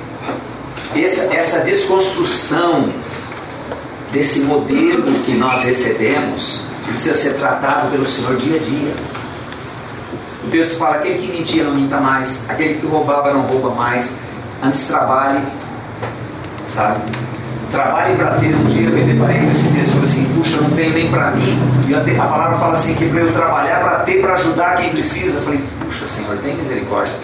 essa, 0.96 1.34
essa 1.34 1.60
desconstrução 1.60 2.90
desse 4.12 4.40
modelo 4.40 5.12
que 5.24 5.32
nós 5.32 5.62
recebemos 5.62 6.62
precisa 6.86 7.14
ser 7.14 7.34
tratado 7.34 7.90
pelo 7.90 8.06
Senhor 8.06 8.36
dia 8.36 8.56
a 8.56 8.58
dia. 8.58 8.94
O 10.44 10.50
texto 10.50 10.78
fala: 10.78 10.96
aquele 10.96 11.18
que 11.18 11.28
mentia 11.28 11.64
não 11.64 11.74
minta 11.74 12.00
mais, 12.00 12.44
aquele 12.48 12.74
que 12.74 12.86
roubava 12.86 13.32
não 13.32 13.42
rouba 13.42 13.70
mais. 13.70 14.16
Antes 14.62 14.86
trabalhe, 14.86 15.42
sabe? 16.66 17.00
Trabalhe 17.70 18.16
para 18.16 18.38
ter 18.38 18.54
um 18.54 18.64
dia. 18.64 18.88
Eu 18.88 18.92
me 18.92 19.12
deparei 19.12 19.48
esse 19.50 19.68
texto 19.68 19.92
falei 19.92 20.08
assim: 20.08 20.24
puxa, 20.34 20.60
não 20.60 20.70
tenho 20.70 20.94
nem 20.94 21.10
para 21.10 21.30
mim. 21.32 21.58
E 21.86 21.94
a 21.94 22.00
palavra 22.00 22.58
fala 22.58 22.74
assim: 22.74 22.94
que 22.94 23.06
para 23.08 23.20
eu 23.20 23.32
trabalhar, 23.32 23.80
para 23.80 23.98
ter, 24.00 24.20
para 24.20 24.34
ajudar 24.34 24.78
quem 24.78 24.90
precisa. 24.90 25.38
Eu 25.38 25.42
falei: 25.42 25.60
puxa, 25.84 26.06
Senhor, 26.06 26.36
tem 26.38 26.56
misericórdia. 26.56 27.14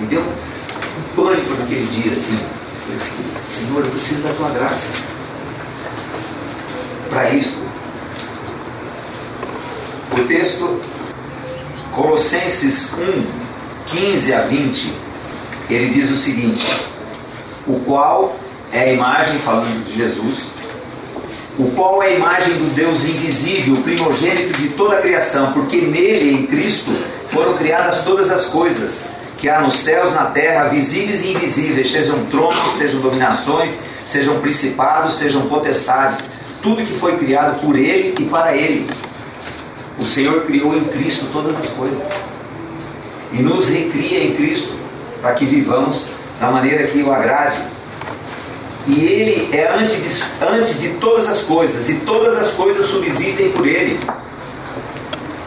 Me 0.00 0.06
deu 0.08 0.20
um 0.20 1.16
pânico 1.16 1.54
naquele 1.60 1.86
dia 1.86 2.10
assim. 2.10 2.38
Senhor, 3.46 3.84
eu 3.84 3.90
preciso 3.90 4.22
da 4.22 4.32
tua 4.34 4.50
graça. 4.50 4.90
Para 7.08 7.30
isso, 7.30 7.64
o 10.12 10.20
texto 10.24 10.80
Colossenses 11.94 12.92
1, 12.92 13.24
15 13.86 14.34
a 14.34 14.40
20, 14.42 14.92
ele 15.70 15.90
diz 15.90 16.10
o 16.10 16.16
seguinte: 16.16 16.66
o 17.66 17.80
qual 17.80 18.36
é 18.72 18.80
a 18.80 18.92
imagem, 18.92 19.38
falando 19.38 19.84
de 19.86 19.96
Jesus, 19.96 20.48
o 21.58 21.70
qual 21.70 22.02
é 22.02 22.08
a 22.08 22.14
imagem 22.16 22.54
do 22.54 22.74
Deus 22.74 23.04
invisível, 23.04 23.76
primogênito 23.82 24.58
de 24.60 24.70
toda 24.70 24.98
a 24.98 25.02
criação, 25.02 25.52
porque 25.52 25.78
nele, 25.78 26.32
em 26.32 26.46
Cristo, 26.46 26.90
foram 27.28 27.56
criadas 27.56 28.02
todas 28.02 28.30
as 28.30 28.46
coisas, 28.46 29.04
que 29.44 29.48
há 29.50 29.60
nos 29.60 29.74
céus, 29.80 30.14
na 30.14 30.24
terra, 30.24 30.70
visíveis 30.70 31.22
e 31.22 31.32
invisíveis, 31.32 31.92
sejam 31.92 32.24
tronos, 32.30 32.78
sejam 32.78 32.98
dominações, 32.98 33.78
sejam 34.06 34.40
principados, 34.40 35.16
sejam 35.16 35.46
potestades, 35.48 36.30
tudo 36.62 36.82
que 36.82 36.94
foi 36.94 37.18
criado 37.18 37.60
por 37.60 37.76
ele 37.76 38.14
e 38.18 38.24
para 38.24 38.56
ele. 38.56 38.86
O 39.98 40.06
Senhor 40.06 40.46
criou 40.46 40.74
em 40.74 40.84
Cristo 40.84 41.26
todas 41.30 41.54
as 41.58 41.68
coisas 41.68 42.08
e 43.34 43.42
nos 43.42 43.68
recria 43.68 44.24
em 44.24 44.34
Cristo 44.34 44.72
para 45.20 45.34
que 45.34 45.44
vivamos 45.44 46.08
da 46.40 46.50
maneira 46.50 46.86
que 46.86 47.02
o 47.02 47.12
agrade. 47.12 47.58
E 48.86 49.04
Ele 49.04 49.54
é 49.54 49.70
antes 49.78 49.96
de, 49.96 50.24
antes 50.42 50.80
de 50.80 50.88
todas 50.94 51.28
as 51.28 51.42
coisas, 51.42 51.86
e 51.90 51.96
todas 51.96 52.38
as 52.38 52.50
coisas 52.52 52.86
subsistem 52.86 53.50
por 53.50 53.66
Ele. 53.66 54.00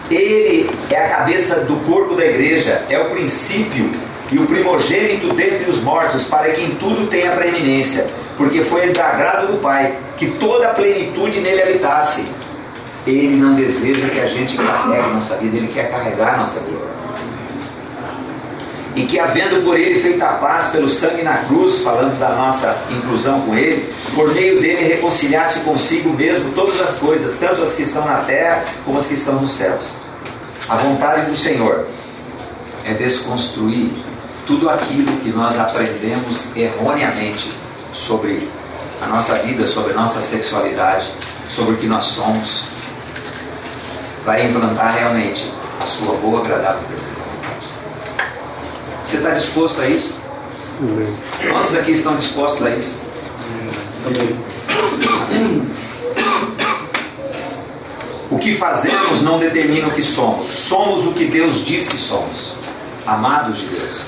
Ele 0.10 0.70
é 0.90 1.06
a 1.06 1.10
cabeça 1.10 1.62
do 1.62 1.76
corpo 1.86 2.16
da 2.16 2.26
igreja, 2.26 2.84
é 2.90 2.98
o 3.00 3.10
princípio 3.10 3.90
e 4.32 4.38
o 4.38 4.46
primogênito 4.46 5.34
dentre 5.34 5.70
os 5.70 5.82
mortos, 5.82 6.24
para 6.26 6.52
que 6.52 6.62
em 6.62 6.76
tudo 6.76 7.08
tenha 7.08 7.32
preeminência, 7.32 8.08
porque 8.38 8.62
foi 8.62 8.90
do 8.90 9.02
agrado 9.02 9.54
do 9.54 9.62
Pai 9.62 9.98
que 10.18 10.32
toda 10.32 10.70
a 10.70 10.74
plenitude 10.74 11.40
nele 11.40 11.62
habitasse. 11.62 12.26
Ele 13.06 13.38
não 13.38 13.56
deseja 13.56 14.08
que 14.10 14.20
a 14.20 14.28
gente 14.28 14.58
carregue 14.58 15.10
nossa 15.14 15.36
vida, 15.38 15.56
ele 15.56 15.70
quer 15.74 15.90
carregar 15.90 16.38
nossa 16.38 16.60
vida 16.60 16.98
e 18.98 19.06
que, 19.06 19.20
havendo 19.20 19.64
por 19.64 19.80
ele 19.80 20.00
feito 20.00 20.24
a 20.24 20.34
paz 20.34 20.70
pelo 20.70 20.90
sangue 20.90 21.22
na 21.22 21.44
cruz, 21.44 21.82
falando 21.84 22.18
da 22.18 22.30
nossa 22.30 22.76
inclusão 22.90 23.42
com 23.42 23.56
ele, 23.56 23.94
por 24.16 24.34
meio 24.34 24.60
dele 24.60 24.88
reconciliasse 24.88 25.60
consigo 25.60 26.10
mesmo 26.10 26.52
todas 26.54 26.82
as 26.82 26.96
coisas, 26.96 27.38
tanto 27.38 27.62
as 27.62 27.74
que 27.74 27.84
estão 27.84 28.04
na 28.04 28.22
terra 28.22 28.64
como 28.84 28.98
as 28.98 29.06
que 29.06 29.14
estão 29.14 29.36
nos 29.36 29.52
céus. 29.52 29.94
A 30.68 30.78
vontade 30.78 31.30
do 31.30 31.36
Senhor 31.36 31.86
é 32.84 32.96
desconstruir 32.96 33.92
tudo 34.48 34.68
aquilo 34.68 35.16
que 35.18 35.30
nós 35.30 35.60
aprendemos 35.60 36.48
erroneamente 36.56 37.52
sobre 37.94 38.50
a 39.00 39.06
nossa 39.06 39.36
vida, 39.36 39.68
sobre 39.68 39.94
a 39.94 39.96
nossa 39.96 40.20
sexualidade, 40.22 41.12
sobre 41.52 41.76
o 41.76 41.78
que 41.78 41.86
nós 41.86 42.06
somos, 42.06 42.66
vai 44.26 44.48
implantar 44.48 44.96
realmente 44.96 45.54
a 45.84 45.86
sua 45.86 46.16
boa, 46.16 46.40
agradável 46.40 46.82
perfeição. 46.88 47.07
Você 49.08 49.16
está 49.16 49.30
disposto 49.36 49.80
a 49.80 49.88
isso? 49.88 50.20
Quantos 51.50 51.72
daqui 51.72 51.92
estão 51.92 52.18
dispostos 52.18 52.68
a 52.68 52.72
isso? 52.72 53.00
Amém. 54.06 54.36
O 58.30 58.38
que 58.38 58.58
fazemos 58.58 59.22
não 59.22 59.40
determina 59.40 59.88
o 59.88 59.92
que 59.92 60.02
somos. 60.02 60.48
Somos 60.48 61.08
o 61.08 61.14
que 61.14 61.24
Deus 61.24 61.64
diz 61.64 61.88
que 61.88 61.96
somos. 61.96 62.56
Amados 63.06 63.60
de 63.60 63.68
Deus. 63.68 64.02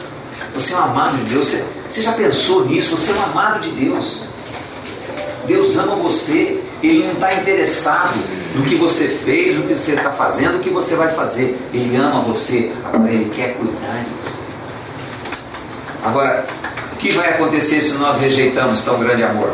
Você 0.54 0.74
é 0.74 0.76
um 0.76 0.84
amado 0.84 1.16
de 1.16 1.34
Deus. 1.34 1.46
Você, 1.46 1.66
você 1.88 2.02
já 2.02 2.12
pensou 2.12 2.66
nisso? 2.66 2.98
Você 2.98 3.12
é 3.12 3.16
um 3.16 3.24
amado 3.24 3.62
de 3.62 3.72
Deus. 3.72 4.26
Deus 5.48 5.78
ama 5.78 5.96
você. 5.96 6.62
Ele 6.84 7.06
não 7.06 7.14
está 7.14 7.36
interessado 7.36 8.20
no 8.54 8.66
que 8.66 8.76
você 8.76 9.08
fez, 9.08 9.56
no 9.56 9.64
que 9.64 9.76
você 9.76 9.94
está 9.94 10.12
fazendo, 10.12 10.58
o 10.58 10.60
que 10.60 10.70
você 10.70 10.98
vai 10.98 11.10
fazer. 11.10 11.58
Ele 11.74 11.96
ama 11.96 12.20
você. 12.20 12.74
Agora 12.84 13.10
Ele 13.10 13.32
quer 13.34 13.56
cuidar 13.56 14.04
de 14.04 14.30
você. 14.30 14.38
Agora, 16.04 16.46
o 16.94 16.96
que 16.96 17.12
vai 17.12 17.30
acontecer 17.30 17.82
se 17.82 17.94
nós 17.96 18.20
rejeitamos 18.20 18.84
tão 18.84 19.00
grande 19.00 19.24
amor? 19.24 19.54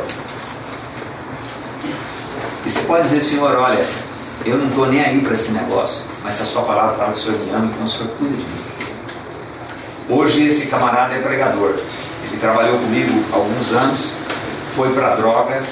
E 2.65 2.69
você 2.69 2.81
pode 2.81 3.03
dizer, 3.03 3.21
Senhor, 3.21 3.55
olha, 3.55 3.85
eu 4.45 4.57
não 4.57 4.67
estou 4.67 4.87
nem 4.87 5.01
aí 5.03 5.21
para 5.21 5.33
esse 5.33 5.51
negócio, 5.51 6.05
mas 6.23 6.35
se 6.35 6.43
a 6.43 6.45
sua 6.45 6.63
palavra 6.63 6.95
fala 6.95 7.13
que 7.13 7.19
o 7.19 7.21
Senhor 7.21 7.39
me 7.39 7.49
ama, 7.51 7.71
então 7.73 7.85
o 7.85 7.89
Senhor 7.89 8.09
cuida 8.17 8.35
de 8.35 8.43
mim. 8.43 8.65
Hoje 10.09 10.45
esse 10.45 10.67
camarada 10.67 11.15
é 11.15 11.19
pregador. 11.19 11.75
Ele 12.23 12.37
trabalhou 12.37 12.77
comigo 12.77 13.23
alguns 13.31 13.71
anos, 13.71 14.15
foi 14.75 14.93
para 14.93 15.15
droga, 15.15 15.63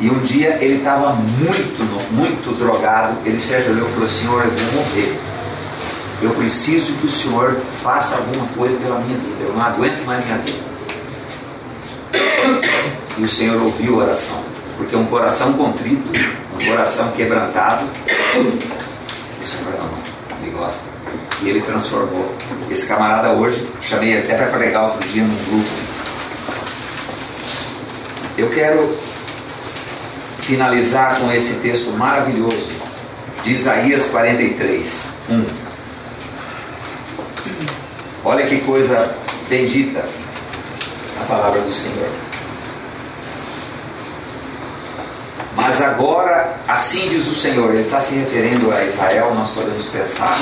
e 0.00 0.08
um 0.08 0.18
dia 0.20 0.58
ele 0.60 0.78
estava 0.78 1.12
muito, 1.12 2.12
muito 2.12 2.56
drogado. 2.56 3.16
Ele 3.24 3.38
se 3.38 3.54
ajoelhou 3.54 3.88
e 3.88 3.92
falou: 3.92 4.08
Senhor, 4.08 4.44
eu 4.44 4.50
vou 4.50 4.82
morrer. 4.84 5.18
Eu 6.20 6.30
preciso 6.30 6.94
que 6.94 7.06
o 7.06 7.10
Senhor 7.10 7.56
faça 7.82 8.16
alguma 8.16 8.46
coisa 8.48 8.76
pela 8.78 8.98
minha 8.98 9.16
vida. 9.16 9.44
Eu 9.44 9.52
não 9.52 9.62
aguento 9.62 10.04
mais 10.04 10.24
minha 10.24 10.38
vida. 10.38 10.58
E 13.16 13.22
o 13.22 13.28
Senhor 13.28 13.62
ouviu 13.62 14.00
a 14.00 14.04
oração. 14.04 14.42
Porque 14.76 14.96
um 14.96 15.06
coração 15.06 15.52
contrito, 15.52 16.08
um 16.54 16.64
coração 16.64 17.12
quebrantado, 17.12 17.86
o 18.36 19.46
Senhor 19.46 19.74
ama, 19.74 19.98
Ele 20.42 20.50
gosta. 20.52 20.88
E 21.42 21.48
ele 21.48 21.60
transformou. 21.62 22.34
Esse 22.68 22.86
camarada 22.86 23.30
hoje, 23.30 23.68
chamei 23.80 24.18
até 24.18 24.36
para 24.36 24.46
pregar 24.46 24.84
outro 24.84 25.08
dia 25.08 25.22
num 25.22 25.36
grupo. 25.44 25.68
Eu 28.36 28.48
quero 28.50 28.96
finalizar 30.42 31.18
com 31.18 31.30
esse 31.32 31.54
texto 31.60 31.90
maravilhoso 31.90 32.70
de 33.42 33.52
Isaías 33.52 34.06
43, 34.06 35.04
1. 35.28 35.67
Olha 38.28 38.46
que 38.46 38.60
coisa 38.60 39.14
bendita 39.48 40.04
a 41.18 41.24
palavra 41.24 41.62
do 41.62 41.72
Senhor. 41.72 42.10
Mas 45.56 45.80
agora, 45.80 46.58
assim 46.68 47.08
diz 47.08 47.26
o 47.26 47.34
Senhor, 47.34 47.70
ele 47.70 47.84
está 47.84 47.98
se 47.98 48.16
referindo 48.16 48.70
a 48.70 48.84
Israel, 48.84 49.34
nós 49.34 49.48
podemos 49.48 49.86
pensar 49.86 50.38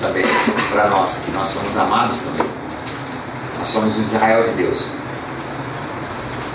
também 0.00 0.22
para 0.70 0.90
nós, 0.90 1.20
que 1.26 1.32
nós 1.32 1.48
somos 1.48 1.76
amados 1.76 2.20
também. 2.20 2.46
Nós 3.58 3.66
somos 3.66 3.96
o 3.96 4.00
Israel 4.00 4.44
de 4.44 4.52
Deus. 4.52 4.88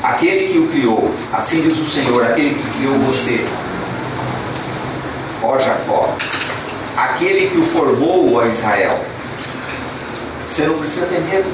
Aquele 0.02 0.54
que 0.54 0.60
o 0.60 0.70
criou, 0.70 1.14
assim 1.34 1.62
diz 1.62 1.78
o 1.78 1.90
Senhor, 1.90 2.24
aquele 2.24 2.56
que 2.56 2.78
criou 2.78 2.96
você, 3.00 3.46
ó 5.44 5.58
Jacó, 5.58 6.16
aquele 6.96 7.50
que 7.50 7.58
o 7.58 7.66
formou, 7.66 8.36
ó 8.36 8.46
Israel, 8.46 9.04
você 10.54 10.68
não 10.68 10.78
precisa 10.78 11.08
ter 11.08 11.20
medo. 11.22 11.52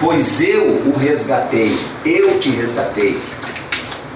Pois 0.00 0.40
eu 0.40 0.64
o 0.86 0.94
resgatei, 0.96 1.76
eu 2.04 2.38
te 2.38 2.50
resgatei. 2.50 3.20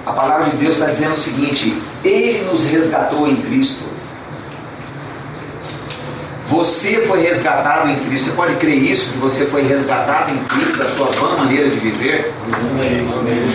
A 0.06 0.12
palavra 0.12 0.50
de 0.50 0.56
Deus 0.56 0.78
está 0.78 0.86
dizendo 0.86 1.14
o 1.14 1.18
seguinte: 1.18 1.76
Ele 2.04 2.44
nos 2.44 2.64
resgatou 2.66 3.26
em 3.28 3.36
Cristo. 3.36 3.84
Você 6.46 7.00
foi 7.06 7.22
resgatado 7.22 7.88
em 7.88 7.96
Cristo. 7.96 8.26
Você 8.26 8.36
pode 8.36 8.56
crer 8.56 8.80
isso? 8.80 9.10
Que 9.10 9.18
você 9.18 9.46
foi 9.46 9.62
resgatado 9.62 10.30
em 10.30 10.38
Cristo 10.44 10.76
da 10.76 10.86
sua 10.86 11.06
vã 11.06 11.36
maneira 11.38 11.70
de 11.70 11.76
viver? 11.78 12.32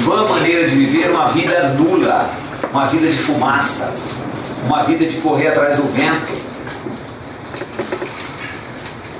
Vã 0.03 0.27
maneira 0.27 0.67
de 0.67 0.75
viver 0.75 1.11
uma 1.11 1.27
vida 1.27 1.69
nula, 1.69 2.31
uma 2.71 2.85
vida 2.87 3.07
de 3.07 3.17
fumaça, 3.19 3.93
uma 4.65 4.83
vida 4.83 5.05
de 5.05 5.17
correr 5.21 5.49
atrás 5.49 5.77
do 5.77 5.83
vento 5.83 6.46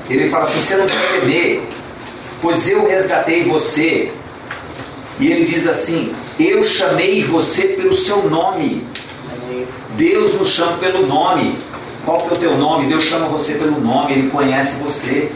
ele 0.10 0.30
fala 0.30 0.44
assim: 0.44 0.60
você 0.60 0.76
não 0.76 0.88
tem 0.88 1.20
temer, 1.20 1.62
pois 2.42 2.70
eu 2.70 2.88
resgatei 2.88 3.44
você. 3.44 4.12
E 5.20 5.32
ele 5.32 5.46
diz 5.46 5.68
assim: 5.68 6.14
eu 6.40 6.64
chamei 6.64 7.24
você 7.24 7.70
pelo 7.70 7.96
seu 7.96 8.30
nome. 8.30 8.86
Deus 9.96 10.36
nos 10.36 10.50
chama 10.50 10.78
pelo 10.78 11.08
nome. 11.08 11.58
Qual 12.06 12.22
que 12.22 12.30
é 12.30 12.38
o 12.38 12.40
teu 12.40 12.58
nome? 12.58 12.88
Deus 12.88 13.04
chama 13.06 13.28
você 13.28 13.56
pelo 13.56 13.82
nome, 13.82 14.14
Ele 14.14 14.30
conhece 14.30 14.80
você. 14.80 15.32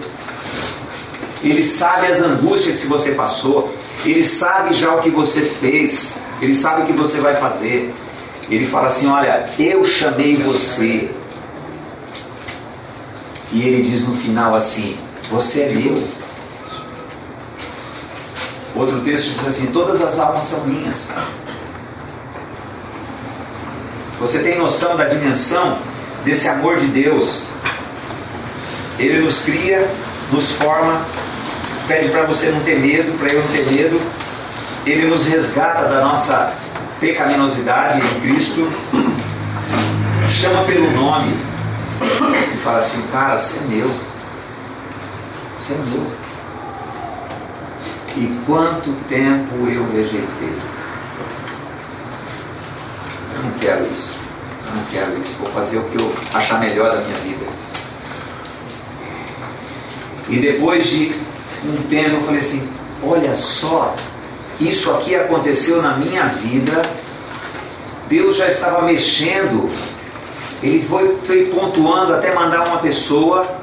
Ele 1.43 1.63
sabe 1.63 2.05
as 2.05 2.21
angústias 2.21 2.81
que 2.81 2.87
você 2.87 3.13
passou. 3.13 3.73
Ele 4.05 4.23
sabe 4.23 4.73
já 4.73 4.95
o 4.95 5.01
que 5.01 5.09
você 5.09 5.41
fez. 5.41 6.15
Ele 6.39 6.53
sabe 6.53 6.83
o 6.83 6.85
que 6.85 6.93
você 6.93 7.19
vai 7.19 7.35
fazer. 7.35 7.91
Ele 8.49 8.65
fala 8.65 8.87
assim: 8.87 9.07
Olha, 9.07 9.45
eu 9.57 9.83
chamei 9.83 10.35
você. 10.35 11.09
E 13.51 13.67
ele 13.67 13.83
diz 13.83 14.07
no 14.07 14.15
final 14.15 14.55
assim: 14.55 14.97
Você 15.29 15.63
é 15.63 15.69
meu. 15.73 16.01
Outro 18.73 19.01
texto 19.01 19.33
diz 19.37 19.47
assim: 19.47 19.67
Todas 19.67 20.01
as 20.01 20.17
almas 20.19 20.43
são 20.43 20.65
minhas. 20.65 21.13
Você 24.19 24.39
tem 24.39 24.57
noção 24.57 24.95
da 24.95 25.05
dimensão 25.05 25.79
desse 26.23 26.47
amor 26.47 26.77
de 26.77 26.87
Deus? 26.87 27.43
Ele 28.97 29.19
nos 29.21 29.41
cria, 29.41 29.93
nos 30.31 30.51
forma, 30.51 31.01
pede 31.87 32.09
para 32.09 32.23
você 32.23 32.51
não 32.51 32.61
ter 32.61 32.79
medo, 32.79 33.17
para 33.17 33.29
eu 33.29 33.41
não 33.41 33.47
ter 33.47 33.65
medo. 33.69 33.99
Ele 34.85 35.07
nos 35.07 35.27
resgata 35.27 35.89
da 35.89 36.01
nossa 36.01 36.53
pecaminosidade 36.99 37.99
em 37.99 38.21
Cristo, 38.21 38.71
chama 40.29 40.63
pelo 40.63 40.91
nome 40.91 41.50
e 42.53 42.57
fala 42.57 42.77
assim: 42.77 43.01
Cara, 43.11 43.37
você 43.37 43.59
é 43.59 43.61
meu. 43.63 43.91
Você 45.57 45.73
é 45.73 45.77
meu. 45.77 46.11
E 48.15 48.35
quanto 48.45 48.91
tempo 49.07 49.55
eu 49.67 49.89
rejeitei? 49.91 50.53
Eu 53.35 53.43
não 53.43 53.51
quero 53.59 53.85
isso. 53.91 54.17
Eu 54.67 54.75
não 54.75 54.85
quero 54.85 55.21
isso. 55.21 55.37
Vou 55.39 55.47
fazer 55.51 55.77
o 55.77 55.83
que 55.83 55.97
eu 55.97 56.13
achar 56.33 56.59
melhor 56.59 56.91
da 56.91 57.01
minha 57.01 57.15
vida. 57.17 57.45
E 60.27 60.39
depois 60.39 60.87
de 60.87 61.13
um 61.65 61.83
tempo 61.83 62.17
eu 62.17 62.23
falei 62.23 62.39
assim: 62.39 62.69
olha 63.03 63.33
só, 63.33 63.95
isso 64.59 64.91
aqui 64.91 65.15
aconteceu 65.15 65.81
na 65.81 65.97
minha 65.97 66.25
vida. 66.25 66.83
Deus 68.07 68.35
já 68.35 68.47
estava 68.47 68.81
mexendo. 68.81 69.69
Ele 70.61 70.85
foi, 70.87 71.17
foi 71.25 71.45
pontuando 71.45 72.13
até 72.13 72.33
mandar 72.35 72.67
uma 72.67 72.79
pessoa 72.79 73.59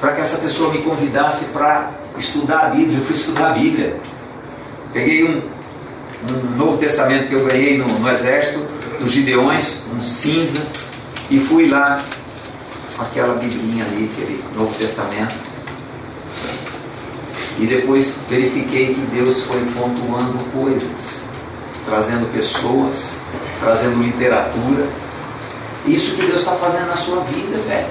para 0.00 0.12
que 0.12 0.20
essa 0.20 0.38
pessoa 0.38 0.72
me 0.72 0.78
convidasse 0.82 1.46
para 1.46 1.90
estudar 2.16 2.66
a 2.66 2.68
Bíblia. 2.70 2.98
Eu 2.98 3.04
fui 3.04 3.16
estudar 3.16 3.50
a 3.50 3.52
Bíblia. 3.54 3.96
Peguei 4.92 5.24
um, 5.24 5.42
um 6.30 6.56
Novo 6.56 6.78
Testamento 6.78 7.28
que 7.28 7.34
eu 7.34 7.44
ganhei 7.44 7.78
no, 7.78 7.86
no 7.98 8.08
exército, 8.08 8.60
dos 9.00 9.10
Gideões, 9.10 9.82
um 9.94 10.02
cinza, 10.02 10.60
e 11.30 11.38
fui 11.38 11.68
lá 11.68 11.98
com 12.96 13.02
aquela 13.02 13.34
Biblinha 13.34 13.84
ali, 13.84 14.10
aquele 14.12 14.42
Novo 14.54 14.74
Testamento. 14.76 15.34
E 17.58 17.66
depois 17.66 18.20
verifiquei 18.28 18.94
que 18.94 19.00
Deus 19.12 19.42
foi 19.42 19.60
pontuando 19.74 20.38
coisas, 20.52 21.24
trazendo 21.84 22.32
pessoas, 22.32 23.20
trazendo 23.60 24.02
literatura. 24.02 24.86
Isso 25.88 26.14
que 26.14 26.22
Deus 26.22 26.40
está 26.40 26.52
fazendo 26.52 26.88
na 26.88 26.96
sua 26.96 27.20
vida, 27.24 27.56
velho. 27.58 27.88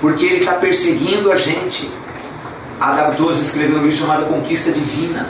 Porque 0.00 0.24
Ele 0.24 0.36
está 0.36 0.52
perseguindo 0.52 1.32
a 1.32 1.36
gente. 1.36 1.90
A 2.80 3.12
W12 3.12 3.42
escreveu 3.42 3.78
um 3.78 3.82
livro 3.82 3.98
chamado 3.98 4.26
Conquista 4.26 4.70
Divina. 4.70 5.28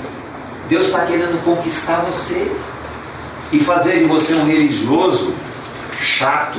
Deus 0.68 0.89
está 0.89 1.07
querendo 1.07 1.43
conquistar 1.45 2.01
você 2.01 2.51
e 3.53 3.61
fazer 3.61 4.01
de 4.01 4.05
você 4.05 4.35
um 4.35 4.45
religioso 4.45 5.33
chato, 6.01 6.59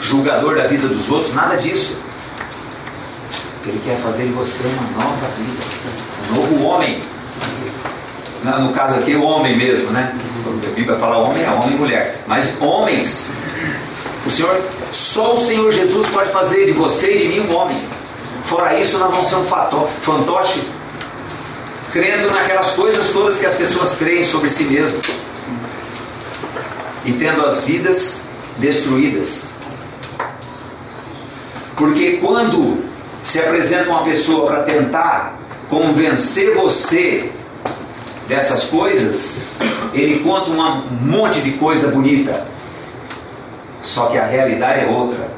julgador 0.00 0.54
da 0.54 0.66
vida 0.66 0.86
dos 0.86 1.10
outros, 1.10 1.34
nada 1.34 1.56
disso. 1.56 1.96
Ele 3.66 3.80
quer 3.84 3.98
fazer 3.98 4.24
de 4.24 4.32
você 4.32 4.62
uma 4.62 5.04
nova 5.04 5.26
vida, 5.36 5.62
um 6.30 6.34
novo 6.34 6.64
homem. 6.64 7.02
No 8.42 8.72
caso 8.72 8.96
aqui, 8.96 9.14
o 9.14 9.22
homem 9.22 9.56
mesmo, 9.56 9.90
né? 9.90 10.14
A 10.46 10.74
Bíblia 10.74 10.96
fala 10.98 11.18
homem, 11.18 11.42
é 11.44 11.50
homem 11.50 11.72
e 11.72 11.78
mulher. 11.78 12.22
Mas 12.26 12.54
homens, 12.60 13.30
o 14.24 14.30
Senhor, 14.30 14.58
só 14.90 15.34
o 15.34 15.40
Senhor 15.40 15.70
Jesus 15.72 16.08
pode 16.08 16.30
fazer 16.30 16.66
de 16.66 16.72
você 16.72 17.16
e 17.16 17.18
de 17.18 17.28
mim 17.28 17.40
um 17.40 17.54
homem. 17.54 17.78
Fora 18.44 18.78
isso, 18.78 18.98
nós 18.98 19.10
vamos 19.10 19.28
ser 19.28 19.36
um 19.36 19.44
fantoche, 20.00 20.66
crendo 21.92 22.30
naquelas 22.30 22.70
coisas 22.70 23.10
todas 23.10 23.38
que 23.38 23.46
as 23.46 23.54
pessoas 23.54 23.92
creem 23.92 24.22
sobre 24.22 24.48
si 24.48 24.64
mesmas 24.64 25.06
e 27.04 27.12
tendo 27.12 27.44
as 27.44 27.62
vidas 27.64 28.22
destruídas. 28.56 29.50
Porque 31.76 32.18
quando 32.20 32.84
se 33.22 33.38
apresenta 33.38 33.90
uma 33.90 34.02
pessoa 34.02 34.46
para 34.46 34.62
tentar 34.62 35.38
convencer 35.68 36.54
você 36.54 37.30
dessas 38.30 38.62
coisas, 38.64 39.42
ele 39.92 40.20
conta 40.20 40.50
um 40.50 40.82
monte 41.02 41.40
de 41.40 41.50
coisa 41.54 41.88
bonita. 41.88 42.46
Só 43.82 44.06
que 44.06 44.16
a 44.16 44.24
realidade 44.24 44.84
é 44.84 44.86
outra. 44.86 45.28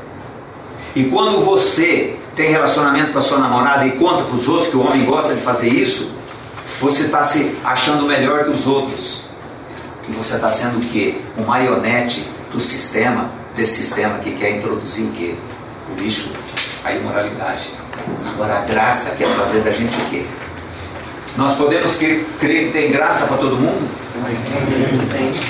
E 0.95 1.05
quando 1.05 1.41
você 1.41 2.17
tem 2.37 2.51
relacionamento 2.51 3.13
com 3.13 3.19
a 3.19 3.23
sua 3.23 3.39
namorada 3.39 3.87
e 3.87 3.93
conta 3.93 4.25
para 4.25 4.37
os 4.37 4.47
outros 4.47 4.69
que 4.69 4.77
o 4.77 4.87
homem 4.87 5.07
gosta 5.07 5.35
de 5.35 5.41
fazer 5.41 5.71
isso, 5.71 6.15
você 6.81 7.05
está 7.05 7.23
se 7.23 7.57
achando 7.65 8.05
melhor 8.05 8.45
que 8.45 8.51
os 8.51 8.67
outros. 8.67 9.25
E 10.07 10.13
você 10.13 10.35
está 10.35 10.51
sendo 10.51 10.77
o 10.77 10.81
quê? 10.81 11.15
Um 11.39 11.45
marionete 11.45 12.29
do 12.53 12.61
sistema, 12.61 13.31
desse 13.57 13.77
sistema 13.77 14.19
que 14.19 14.33
quer 14.33 14.59
introduzir 14.59 15.07
o 15.07 15.13
quê? 15.13 15.35
O 15.91 15.99
lixo, 15.99 16.31
a 16.85 16.93
imoralidade. 16.93 17.71
Agora 18.27 18.59
a 18.59 18.61
graça 18.63 19.15
quer 19.17 19.29
fazer 19.29 19.61
da 19.61 19.71
gente 19.71 19.97
o 19.97 20.11
quê? 20.11 20.27
Nós 21.37 21.55
podemos 21.57 21.97
crer 21.97 22.27
que 22.39 22.71
tem 22.73 22.91
graça 22.91 23.27
para 23.27 23.39
todo 23.39 23.57
mundo? 23.57 23.91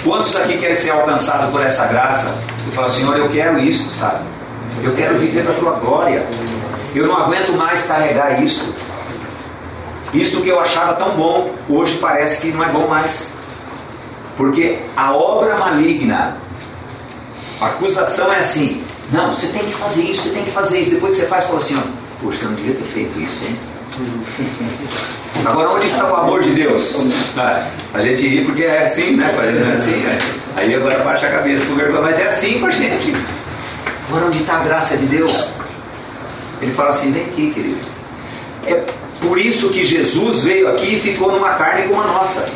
Quantos 0.04 0.32
daqui 0.32 0.58
querem 0.58 0.76
ser 0.76 0.90
alcançados 0.90 1.50
por 1.50 1.60
essa 1.60 1.86
graça? 1.86 2.34
E 2.68 2.74
falam, 2.74 2.90
Senhor, 2.90 3.16
eu 3.16 3.28
quero 3.28 3.58
isso, 3.58 3.90
sabe? 3.92 4.24
Eu 4.82 4.94
quero 4.94 5.18
viver 5.18 5.44
para 5.44 5.52
a 5.52 5.56
tua 5.56 5.72
glória. 5.72 6.26
Eu 6.94 7.06
não 7.06 7.16
aguento 7.16 7.52
mais 7.52 7.82
carregar 7.82 8.42
isto. 8.42 8.72
Isto 10.14 10.40
que 10.40 10.48
eu 10.48 10.60
achava 10.60 10.94
tão 10.94 11.16
bom, 11.16 11.52
hoje 11.68 11.98
parece 11.98 12.40
que 12.40 12.52
não 12.52 12.62
é 12.62 12.68
bom 12.68 12.86
mais. 12.86 13.34
Porque 14.36 14.78
a 14.96 15.12
obra 15.12 15.56
maligna, 15.56 16.36
a 17.60 17.66
acusação 17.66 18.32
é 18.32 18.38
assim: 18.38 18.84
não, 19.10 19.32
você 19.32 19.48
tem 19.48 19.64
que 19.64 19.74
fazer 19.74 20.02
isso, 20.02 20.22
você 20.22 20.30
tem 20.30 20.44
que 20.44 20.50
fazer 20.50 20.80
isso. 20.80 20.90
Depois 20.90 21.14
você 21.14 21.26
faz 21.26 21.44
e 21.44 21.46
fala 21.46 21.58
assim: 21.58 21.78
ó, 21.78 22.02
Poxa, 22.22 22.38
você 22.38 22.44
não 22.44 22.54
devia 22.54 22.74
ter 22.74 22.84
feito 22.84 23.18
isso, 23.18 23.44
hein? 23.44 23.58
Agora, 25.44 25.70
onde 25.70 25.86
está 25.86 26.10
o 26.10 26.14
amor 26.14 26.42
de 26.42 26.50
Deus? 26.50 27.06
Ah, 27.36 27.66
a 27.94 28.00
gente 28.00 28.26
ri 28.26 28.44
porque 28.44 28.62
é 28.64 28.84
assim, 28.84 29.16
né? 29.16 29.32
Não 29.32 29.70
é 29.70 29.74
assim, 29.74 29.96
né? 29.96 30.18
Aí 30.56 30.74
agora 30.74 30.98
baixa 31.02 31.26
a 31.26 31.30
cabeça 31.30 31.64
com 31.66 31.74
vergonha, 31.74 32.02
mas 32.02 32.18
é 32.20 32.28
assim 32.28 32.60
com 32.60 32.66
a 32.66 32.70
gente. 32.70 33.14
Agora, 34.08 34.26
onde 34.26 34.40
está 34.40 34.60
a 34.60 34.64
graça 34.64 34.96
de 34.96 35.06
Deus? 35.06 35.54
Ele 36.60 36.72
fala 36.72 36.90
assim: 36.90 37.10
vem 37.10 37.22
aqui, 37.24 37.50
querido. 37.50 37.78
É 38.66 38.84
por 39.20 39.38
isso 39.38 39.70
que 39.70 39.84
Jesus 39.84 40.44
veio 40.44 40.68
aqui 40.68 40.96
e 40.96 41.00
ficou 41.00 41.32
numa 41.32 41.54
carne 41.54 41.88
como 41.88 42.02
a 42.02 42.06
nossa. 42.06 42.48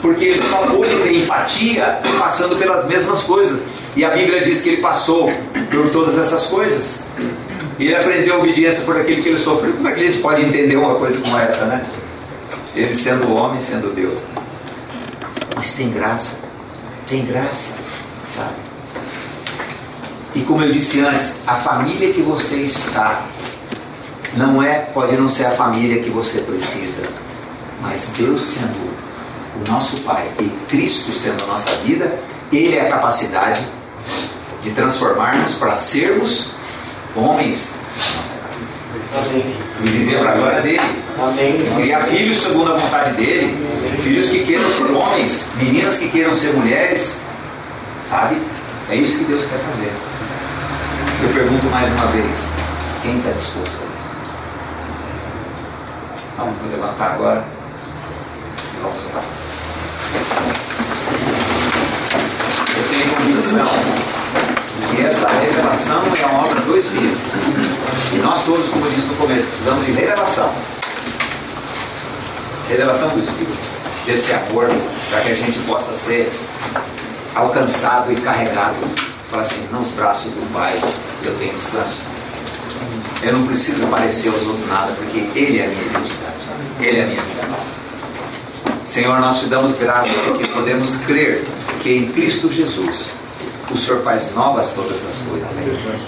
Porque 0.00 0.24
ele 0.24 0.42
só 0.42 0.66
pôde 0.66 0.94
ter 0.96 1.22
empatia 1.22 2.00
passando 2.18 2.56
pelas 2.56 2.86
mesmas 2.86 3.22
coisas. 3.22 3.62
E 3.96 4.04
a 4.04 4.10
Bíblia 4.10 4.42
diz 4.42 4.60
que 4.60 4.70
ele 4.70 4.82
passou 4.82 5.32
por 5.70 5.90
todas 5.90 6.18
essas 6.18 6.46
coisas. 6.46 7.04
E 7.78 7.86
ele 7.86 7.96
aprendeu 7.96 8.38
obediência 8.38 8.84
por 8.84 9.00
aquilo 9.00 9.22
que 9.22 9.28
ele 9.28 9.38
sofreu. 9.38 9.72
Como 9.74 9.88
é 9.88 9.92
que 9.92 10.00
a 10.00 10.06
gente 10.06 10.18
pode 10.18 10.44
entender 10.44 10.76
uma 10.76 10.94
coisa 10.94 11.20
como 11.20 11.36
essa, 11.36 11.64
né? 11.64 11.84
Ele 12.74 12.94
sendo 12.94 13.32
homem, 13.34 13.58
sendo 13.58 13.94
Deus. 13.94 14.22
Mas 15.56 15.72
tem 15.74 15.90
graça. 15.90 16.40
Tem 17.06 17.24
graça, 17.24 17.74
sabe? 18.26 18.54
E 20.34 20.40
como 20.40 20.62
eu 20.62 20.72
disse 20.72 21.00
antes, 21.00 21.38
a 21.46 21.56
família 21.56 22.12
que 22.12 22.22
você 22.22 22.56
está 22.56 23.24
não 24.36 24.60
é, 24.62 24.80
pode 24.80 25.16
não 25.16 25.28
ser 25.28 25.46
a 25.46 25.50
família 25.50 26.02
que 26.02 26.10
você 26.10 26.40
precisa, 26.40 27.02
mas 27.80 28.10
Deus 28.16 28.42
sendo 28.42 28.94
o 29.54 29.70
nosso 29.70 30.00
Pai 30.00 30.28
e 30.40 30.48
Cristo 30.68 31.12
sendo 31.12 31.44
a 31.44 31.46
nossa 31.46 31.70
vida, 31.76 32.18
Ele 32.52 32.74
é 32.74 32.88
a 32.88 32.90
capacidade 32.90 33.64
de 34.60 34.72
transformar-nos 34.72 35.54
para 35.54 35.76
sermos 35.76 36.50
homens. 37.16 37.74
Amém. 39.16 39.56
E 39.82 39.88
viver 39.88 40.18
para 40.20 40.32
a 40.32 40.36
glória 40.36 40.60
dele. 40.60 41.02
Amém. 41.18 41.56
Criar 41.80 42.04
filhos 42.04 42.38
segundo 42.38 42.72
a 42.72 42.76
vontade 42.76 43.14
dele. 43.14 43.56
Filhos 44.00 44.30
que 44.30 44.44
queiram 44.44 44.68
ser 44.70 44.90
homens, 44.92 45.48
meninas 45.56 45.98
que 45.98 46.08
queiram 46.08 46.34
ser 46.34 46.52
mulheres. 46.54 47.20
Sabe? 48.04 48.40
É 48.90 48.96
isso 48.96 49.18
que 49.18 49.24
Deus 49.24 49.46
quer 49.46 49.58
fazer. 49.58 49.92
Eu 51.22 51.28
pergunto 51.32 51.66
mais 51.66 51.88
uma 51.90 52.06
vez: 52.08 52.52
quem 53.02 53.18
está 53.18 53.30
disposto 53.30 53.78
a 53.80 53.98
isso? 53.98 54.16
Vamos 56.36 56.56
levantar 56.70 57.12
agora 57.12 57.44
e 58.58 58.82
vamos 58.82 58.98
orar. 59.06 59.24
Eu 62.76 62.82
tenho 62.90 63.14
convicção 63.14 64.03
que 64.94 65.02
essa 65.02 65.28
revelação 65.28 66.02
é 66.20 66.26
uma 66.26 66.46
obra 66.46 66.60
do 66.60 66.76
Espírito. 66.76 67.18
E 68.12 68.18
nós 68.18 68.44
todos, 68.44 68.68
como 68.68 68.86
eu 68.86 68.92
disse 68.92 69.08
no 69.08 69.14
começo, 69.16 69.48
precisamos 69.48 69.86
de 69.86 69.92
revelação. 69.92 70.52
Revelação 72.68 73.08
do 73.10 73.20
Espírito. 73.20 73.74
Desse 74.06 74.32
amor, 74.32 74.70
para 75.10 75.20
que 75.22 75.30
a 75.30 75.34
gente 75.34 75.58
possa 75.60 75.94
ser 75.94 76.30
alcançado 77.34 78.12
e 78.12 78.16
carregado. 78.20 78.76
Fala 79.30 79.42
assim, 79.42 79.66
nos 79.72 79.88
braços 79.90 80.32
do 80.32 80.52
Pai 80.52 80.78
eu 81.22 81.34
tenho 81.38 81.54
descanso. 81.54 82.04
Eu 83.22 83.32
não 83.32 83.46
preciso 83.46 83.86
parecer 83.86 84.28
aos 84.28 84.46
outros 84.46 84.68
nada, 84.68 84.92
porque 84.92 85.26
Ele 85.34 85.58
é 85.58 85.64
a 85.64 85.68
minha 85.68 85.82
identidade. 85.82 86.46
Ele 86.78 86.98
é 86.98 87.02
a 87.02 87.06
minha 87.06 87.22
vida. 87.22 87.44
Senhor, 88.86 89.18
nós 89.18 89.40
te 89.40 89.46
damos 89.46 89.74
graça 89.74 90.10
porque 90.26 90.46
podemos 90.46 90.98
crer 90.98 91.44
que 91.82 91.90
em 91.90 92.12
Cristo 92.12 92.52
Jesus 92.52 93.12
o 93.74 93.78
Senhor 93.78 94.02
faz 94.02 94.32
novas 94.32 94.70
todas 94.70 95.04
as 95.04 95.18
coisas. 95.18 95.50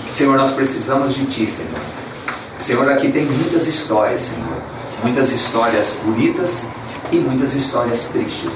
Senhor, 0.09 0.37
nós 0.37 0.53
precisamos 0.53 1.15
de 1.15 1.27
Ti, 1.27 1.47
Senhor. 1.49 1.81
Senhor, 2.59 2.89
aqui 2.89 3.11
tem 3.11 3.27
muitas 3.27 3.67
histórias, 3.67 4.23
Senhor. 4.23 4.63
Muitas 5.03 5.33
histórias 5.33 6.01
bonitas 6.05 6.67
e 7.11 7.19
muitas 7.19 7.55
histórias 7.55 8.05
tristes. 8.05 8.53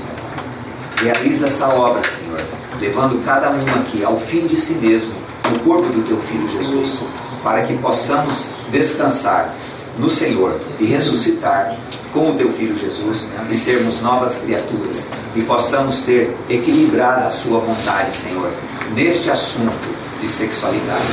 Realiza 1.03 1.49
essa 1.49 1.69
obra, 1.69 2.03
Senhor, 2.09 2.41
levando 2.79 3.23
cada 3.25 3.51
um 3.51 3.81
aqui 3.81 4.05
ao 4.05 4.19
fim 4.21 4.47
de 4.47 4.57
si 4.57 4.75
mesmo, 4.75 5.13
no 5.51 5.59
corpo 5.61 5.89
do 5.89 6.07
teu 6.07 6.19
filho 6.23 6.49
Jesus, 6.49 7.03
para 7.43 7.63
que 7.63 7.77
possamos 7.79 8.51
descansar 8.71 9.55
no 10.01 10.11
Senhor 10.11 10.59
e 10.79 10.87
ressuscitar 10.87 11.77
com 12.13 12.31
o 12.31 12.35
teu 12.35 12.53
filho 12.53 12.77
Jesus 12.77 13.29
e 13.51 13.55
sermos 13.55 14.01
novas 14.01 14.39
criaturas 14.39 15.09
e 15.37 15.43
possamos 15.43 16.01
ter 16.01 16.37
equilibrado 16.49 17.27
a 17.27 17.31
sua 17.31 17.61
vontade, 17.61 18.13
Senhor, 18.13 18.51
neste 18.95 19.31
assunto 19.31 19.95
de 20.21 20.27
sexualidade. 20.27 21.05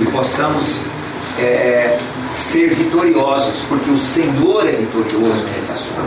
E 0.00 0.04
possamos 0.10 0.82
é, 1.38 1.98
ser 2.34 2.74
vitoriosos, 2.74 3.60
porque 3.68 3.90
o 3.90 3.98
Senhor 3.98 4.66
é 4.66 4.72
vitorioso 4.72 5.44
nesse 5.54 5.72
assunto. 5.72 6.00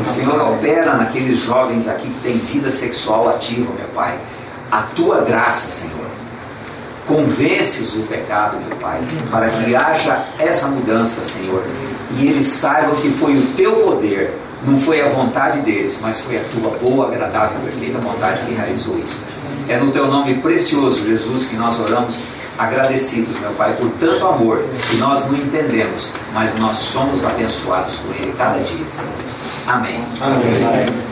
O 0.00 0.06
Senhor 0.06 0.40
opera 0.40 0.94
naqueles 0.96 1.38
jovens 1.38 1.88
aqui 1.88 2.08
que 2.08 2.20
têm 2.20 2.38
vida 2.38 2.70
sexual 2.70 3.28
ativa, 3.28 3.72
meu 3.72 3.88
Pai. 3.88 4.18
A 4.70 4.82
tua 4.82 5.20
graça, 5.22 5.70
Senhor. 5.70 6.11
Convence-os 7.12 7.92
do 7.92 8.08
pecado, 8.08 8.56
meu 8.58 8.78
Pai, 8.78 8.98
para 9.30 9.50
que 9.50 9.76
haja 9.76 10.24
essa 10.38 10.66
mudança, 10.68 11.22
Senhor. 11.22 11.62
E 12.18 12.26
eles 12.26 12.46
saibam 12.46 12.94
que 12.94 13.10
foi 13.10 13.36
o 13.36 13.46
teu 13.54 13.76
poder, 13.82 14.32
não 14.64 14.78
foi 14.80 15.02
a 15.02 15.10
vontade 15.10 15.60
deles, 15.60 16.00
mas 16.00 16.20
foi 16.20 16.38
a 16.38 16.42
tua 16.54 16.70
boa, 16.78 17.08
agradável 17.08 17.60
perfeita 17.60 17.98
vontade 17.98 18.46
que 18.46 18.54
realizou 18.54 18.98
isso. 18.98 19.26
É 19.68 19.76
no 19.76 19.92
teu 19.92 20.06
nome 20.06 20.36
precioso, 20.36 21.06
Jesus, 21.06 21.44
que 21.46 21.56
nós 21.56 21.78
oramos 21.78 22.24
agradecidos, 22.58 23.38
meu 23.40 23.50
Pai, 23.52 23.74
por 23.76 23.90
tanto 24.00 24.26
amor 24.26 24.64
que 24.88 24.96
nós 24.96 25.26
não 25.30 25.36
entendemos, 25.36 26.14
mas 26.32 26.58
nós 26.58 26.78
somos 26.78 27.24
abençoados 27.24 27.96
por 27.96 28.14
Ele 28.16 28.32
cada 28.38 28.58
dia, 28.60 28.88
Senhor. 28.88 29.12
Amém. 29.66 30.02
Amém. 30.20 31.11